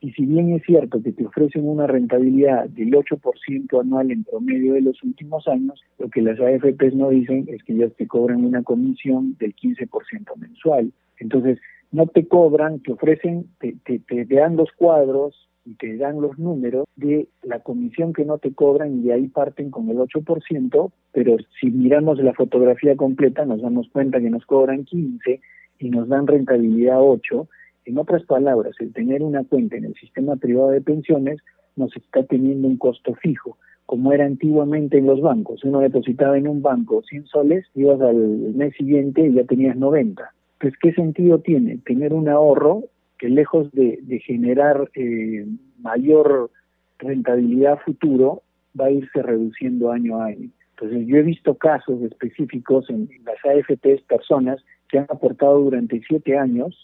y 0.00 0.12
si 0.12 0.26
bien 0.26 0.52
es 0.52 0.62
cierto 0.64 1.02
que 1.02 1.12
te 1.12 1.26
ofrecen 1.26 1.68
una 1.68 1.86
rentabilidad 1.86 2.68
del 2.68 2.92
8% 2.92 3.80
anual 3.80 4.10
en 4.10 4.24
promedio 4.24 4.74
de 4.74 4.82
los 4.82 5.02
últimos 5.02 5.48
años, 5.48 5.80
lo 5.98 6.08
que 6.08 6.22
las 6.22 6.38
AFPs 6.38 6.94
no 6.94 7.10
dicen 7.10 7.46
es 7.48 7.62
que 7.64 7.74
ya 7.74 7.88
te 7.88 8.06
cobran 8.06 8.44
una 8.44 8.62
comisión 8.62 9.36
del 9.40 9.56
15% 9.56 10.36
mensual. 10.36 10.92
Entonces, 11.18 11.58
no 11.90 12.06
te 12.06 12.28
cobran, 12.28 12.80
te 12.80 12.92
ofrecen, 12.92 13.46
te, 13.58 13.74
te, 13.84 13.98
te, 13.98 14.24
dan 14.26 14.56
los 14.56 14.70
cuadros 14.72 15.47
y 15.68 15.74
te 15.74 15.98
dan 15.98 16.20
los 16.20 16.38
números 16.38 16.86
de 16.96 17.28
la 17.42 17.60
comisión 17.60 18.14
que 18.14 18.24
no 18.24 18.38
te 18.38 18.54
cobran 18.54 19.04
y 19.04 19.10
ahí 19.10 19.28
parten 19.28 19.70
con 19.70 19.90
el 19.90 19.98
8%, 19.98 20.92
pero 21.12 21.36
si 21.60 21.70
miramos 21.70 22.18
la 22.20 22.32
fotografía 22.32 22.96
completa 22.96 23.44
nos 23.44 23.60
damos 23.60 23.88
cuenta 23.90 24.18
que 24.18 24.30
nos 24.30 24.46
cobran 24.46 24.84
15 24.84 25.40
y 25.80 25.90
nos 25.90 26.08
dan 26.08 26.26
rentabilidad 26.26 27.02
8 27.02 27.46
en 27.84 27.98
otras 27.98 28.22
palabras, 28.24 28.76
el 28.80 28.94
tener 28.94 29.22
una 29.22 29.44
cuenta 29.44 29.76
en 29.76 29.84
el 29.84 29.94
sistema 29.94 30.36
privado 30.36 30.70
de 30.70 30.80
pensiones 30.80 31.38
nos 31.76 31.94
está 31.96 32.22
teniendo 32.22 32.66
un 32.66 32.78
costo 32.78 33.14
fijo, 33.14 33.58
como 33.84 34.12
era 34.12 34.24
antiguamente 34.24 34.96
en 34.96 35.06
los 35.06 35.20
bancos. 35.20 35.64
Uno 35.64 35.80
depositaba 35.80 36.38
en 36.38 36.48
un 36.48 36.62
banco 36.62 37.02
100 37.02 37.26
soles, 37.26 37.66
ibas 37.74 38.00
al 38.00 38.16
mes 38.16 38.74
siguiente 38.74 39.26
y 39.26 39.34
ya 39.34 39.44
tenías 39.44 39.76
90. 39.76 40.32
Pues, 40.60 40.74
¿qué 40.80 40.92
sentido 40.92 41.40
tiene 41.40 41.78
tener 41.84 42.14
un 42.14 42.28
ahorro 42.28 42.84
que 43.18 43.28
lejos 43.28 43.70
de, 43.72 44.20
generar 44.24 44.90
eh, 44.94 45.46
mayor 45.80 46.50
rentabilidad 46.98 47.78
futuro, 47.84 48.42
va 48.78 48.86
a 48.86 48.90
irse 48.90 49.22
reduciendo 49.22 49.90
año 49.90 50.20
a 50.20 50.26
año? 50.26 50.50
Entonces, 50.70 51.06
yo 51.06 51.16
he 51.16 51.22
visto 51.22 51.54
casos 51.54 52.02
específicos 52.02 52.88
en 52.90 53.08
las 53.24 53.36
AFPs, 53.44 54.02
personas 54.02 54.64
que 54.88 54.98
han 54.98 55.06
aportado 55.08 55.58
durante 55.58 56.00
siete 56.08 56.38
años 56.38 56.76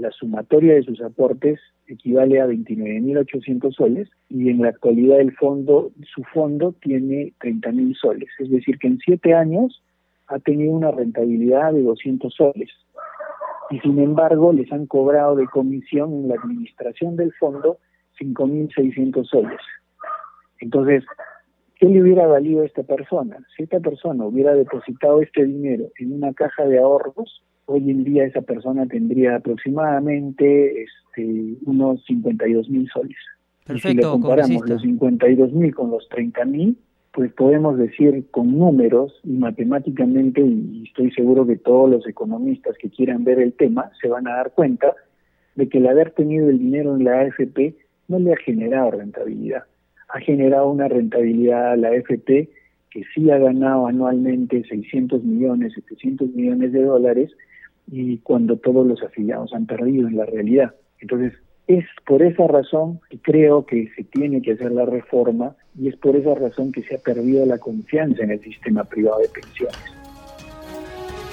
la 0.00 0.10
sumatoria 0.10 0.74
de 0.74 0.82
sus 0.82 1.00
aportes 1.02 1.60
equivale 1.86 2.40
a 2.40 2.46
29.800 2.46 3.74
soles 3.74 4.08
y 4.28 4.48
en 4.48 4.62
la 4.62 4.68
actualidad 4.68 5.20
el 5.20 5.32
fondo, 5.36 5.90
su 6.14 6.22
fondo 6.24 6.74
tiene 6.80 7.32
30.000 7.40 7.96
soles. 7.96 8.28
Es 8.38 8.50
decir, 8.50 8.78
que 8.78 8.86
en 8.86 8.98
siete 8.98 9.34
años 9.34 9.82
ha 10.28 10.38
tenido 10.38 10.72
una 10.72 10.90
rentabilidad 10.90 11.72
de 11.72 11.82
200 11.82 12.32
soles. 12.32 12.70
Y 13.70 13.78
sin 13.80 13.98
embargo, 13.98 14.52
les 14.52 14.70
han 14.72 14.86
cobrado 14.86 15.36
de 15.36 15.46
comisión 15.46 16.12
en 16.12 16.28
la 16.28 16.34
administración 16.34 17.16
del 17.16 17.32
fondo 17.34 17.78
5.600 18.18 19.24
soles. 19.26 19.60
Entonces, 20.58 21.04
¿qué 21.76 21.86
le 21.86 22.02
hubiera 22.02 22.26
valido 22.26 22.62
a 22.62 22.66
esta 22.66 22.82
persona? 22.82 23.38
Si 23.56 23.62
esta 23.62 23.80
persona 23.80 24.24
hubiera 24.26 24.54
depositado 24.54 25.22
este 25.22 25.44
dinero 25.44 25.86
en 25.98 26.12
una 26.12 26.34
caja 26.34 26.64
de 26.64 26.78
ahorros, 26.78 27.42
hoy 27.66 27.90
en 27.90 28.04
día 28.04 28.24
esa 28.24 28.42
persona 28.42 28.86
tendría 28.86 29.36
aproximadamente 29.36 30.82
este, 30.82 31.56
unos 31.64 32.04
52 32.06 32.68
mil 32.68 32.88
soles. 32.92 33.16
Perfecto, 33.64 33.88
y 33.88 33.92
si 33.92 33.96
le 33.96 34.02
comparamos 34.02 34.68
los 34.68 34.82
52 34.82 35.52
mil 35.52 35.74
con 35.74 35.90
los 35.90 36.08
30 36.08 36.44
mil, 36.44 36.76
pues 37.12 37.32
podemos 37.32 37.76
decir 37.76 38.26
con 38.30 38.56
números 38.56 39.20
y 39.24 39.32
matemáticamente, 39.32 40.40
y 40.40 40.84
estoy 40.86 41.10
seguro 41.10 41.46
que 41.46 41.56
todos 41.56 41.90
los 41.90 42.06
economistas 42.06 42.76
que 42.78 42.90
quieran 42.90 43.24
ver 43.24 43.40
el 43.40 43.52
tema 43.52 43.90
se 44.00 44.08
van 44.08 44.28
a 44.28 44.36
dar 44.36 44.52
cuenta 44.52 44.94
de 45.56 45.68
que 45.68 45.78
el 45.78 45.88
haber 45.88 46.12
tenido 46.12 46.48
el 46.48 46.58
dinero 46.58 46.94
en 46.94 47.04
la 47.04 47.20
AFP 47.20 47.74
no 48.08 48.18
le 48.18 48.32
ha 48.32 48.36
generado 48.36 48.92
rentabilidad. 48.92 49.64
ha 50.12 50.20
generado 50.20 50.70
una 50.70 50.88
rentabilidad 50.88 51.72
a 51.72 51.76
la 51.76 51.94
FP 51.94 52.48
que 52.90 53.02
sí 53.14 53.30
ha 53.30 53.38
ganado 53.38 53.86
anualmente 53.86 54.64
600 54.68 55.22
millones, 55.22 55.74
700 55.74 56.30
millones 56.34 56.72
de 56.72 56.82
dólares, 56.82 57.30
y 57.86 58.18
cuando 58.18 58.56
todos 58.56 58.86
los 58.86 59.02
afiliados 59.02 59.52
han 59.54 59.66
perdido 59.66 60.08
en 60.08 60.16
la 60.16 60.26
realidad. 60.26 60.74
Entonces, 61.00 61.32
es 61.70 61.84
por 62.04 62.20
esa 62.20 62.48
razón 62.48 63.00
que 63.08 63.18
creo 63.18 63.64
que 63.64 63.88
se 63.94 64.02
tiene 64.02 64.42
que 64.42 64.52
hacer 64.52 64.72
la 64.72 64.86
reforma 64.86 65.54
y 65.78 65.86
es 65.86 65.96
por 65.96 66.16
esa 66.16 66.34
razón 66.34 66.72
que 66.72 66.82
se 66.82 66.96
ha 66.96 66.98
perdido 66.98 67.46
la 67.46 67.58
confianza 67.58 68.24
en 68.24 68.32
el 68.32 68.40
sistema 68.40 68.82
privado 68.82 69.20
de 69.20 69.28
pensiones. 69.28 69.78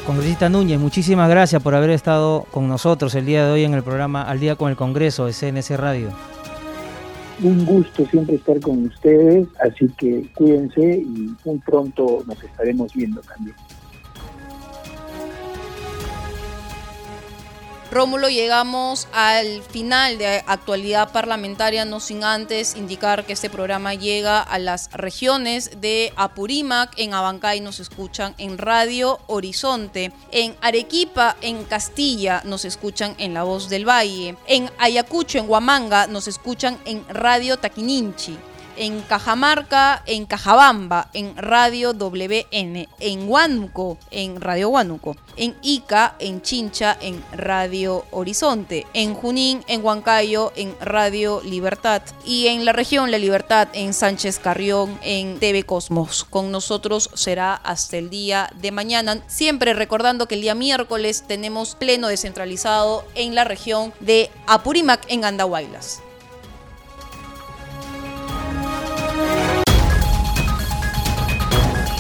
Congresista 0.06 0.47
Núñez, 0.47 0.80
muchísimas 0.80 1.28
gracias 1.28 1.62
por 1.63 1.73
haber 1.73 1.89
estado 1.89 2.45
con 2.52 2.67
nosotros 2.67 3.15
el 3.15 3.26
día 3.26 3.47
de 3.47 3.52
hoy 3.52 3.63
en 3.63 3.73
el 3.73 3.82
programa 3.82 4.21
Al 4.21 4.39
Día 4.39 4.56
con 4.56 4.69
el 4.69 4.76
Congreso 4.78 5.26
de 5.26 5.34
CNC 5.34 5.76
Radio. 5.76 6.10
Un 7.41 7.65
gusto 7.65 8.06
siempre 8.06 8.36
estar 8.36 8.60
con 8.60 8.86
ustedes, 8.86 9.47
así 9.60 9.89
que 9.97 10.30
cuídense 10.36 11.00
y 11.00 11.36
muy 11.45 11.58
pronto 11.65 12.23
nos 12.28 12.43
estaremos 12.43 12.93
viendo 12.93 13.21
también. 13.21 13.56
Rómulo, 17.89 18.28
llegamos 18.28 19.08
al 19.13 19.62
final 19.63 20.17
de 20.17 20.43
actualidad 20.45 21.13
parlamentaria, 21.13 21.86
no 21.86 22.02
sin 22.02 22.23
antes 22.23 22.76
indicar 22.76 23.26
que 23.26 23.34
este 23.34 23.50
programa 23.50 23.93
llega 23.93 24.41
a 24.41 24.60
las 24.60 24.91
regiones 24.91 25.80
de 25.80 26.12
Apurímac, 26.17 26.93
en 26.97 27.13
Abancay 27.13 27.62
nos 27.62 27.80
escuchan 27.80 28.36
en 28.38 28.58
Radio 28.58 29.19
Horizonte, 29.28 30.12
en 30.32 30.56
Arequipa, 30.62 31.38
en 31.41 31.63
Castilla 31.63 32.41
nos 32.43 32.65
escuchan 32.65 33.15
en 33.19 33.34
La 33.34 33.43
Voz 33.43 33.69
del 33.69 33.88
Valle, 33.88 34.36
en 34.47 34.69
Ayacucho, 34.80 35.38
en 35.38 35.50
Huamanga 35.50 36.08
nos 36.08 36.28
escuchan 36.28 36.78
en 36.86 37.08
Radio 37.08 37.58
Taquininchi 37.58 38.38
en 38.77 39.01
Cajamarca, 39.01 40.03
en 40.05 40.25
Cajabamba, 40.25 41.09
en 41.13 41.35
Radio 41.37 41.93
WN, 41.93 42.87
en 42.99 43.29
Huánuco, 43.29 43.97
en 44.11 44.39
Radio 44.39 44.69
Huánuco, 44.69 45.15
en 45.35 45.55
Ica, 45.61 46.15
en 46.19 46.41
Chincha, 46.41 46.97
en 47.01 47.23
Radio 47.33 48.05
Horizonte, 48.11 48.85
en 48.93 49.13
Junín, 49.13 49.63
en 49.67 49.83
Huancayo, 49.83 50.53
en 50.55 50.75
Radio 50.79 51.41
Libertad 51.43 52.01
y 52.25 52.47
en 52.47 52.65
la 52.65 52.73
región 52.73 53.11
La 53.11 53.17
Libertad, 53.17 53.67
en 53.73 53.93
Sánchez 53.93 54.39
Carrión, 54.39 54.97
en 55.03 55.39
TV 55.39 55.63
Cosmos. 55.63 56.23
Con 56.23 56.51
nosotros 56.51 57.09
será 57.13 57.55
hasta 57.55 57.97
el 57.97 58.09
día 58.09 58.49
de 58.61 58.71
mañana, 58.71 59.21
siempre 59.27 59.73
recordando 59.73 60.27
que 60.27 60.35
el 60.35 60.41
día 60.41 60.55
miércoles 60.55 61.23
tenemos 61.27 61.75
pleno 61.75 62.07
descentralizado 62.07 63.03
en 63.15 63.35
la 63.35 63.43
región 63.43 63.93
de 63.99 64.29
Apurímac, 64.45 65.05
en 65.09 65.25
Andahuaylas. 65.25 66.01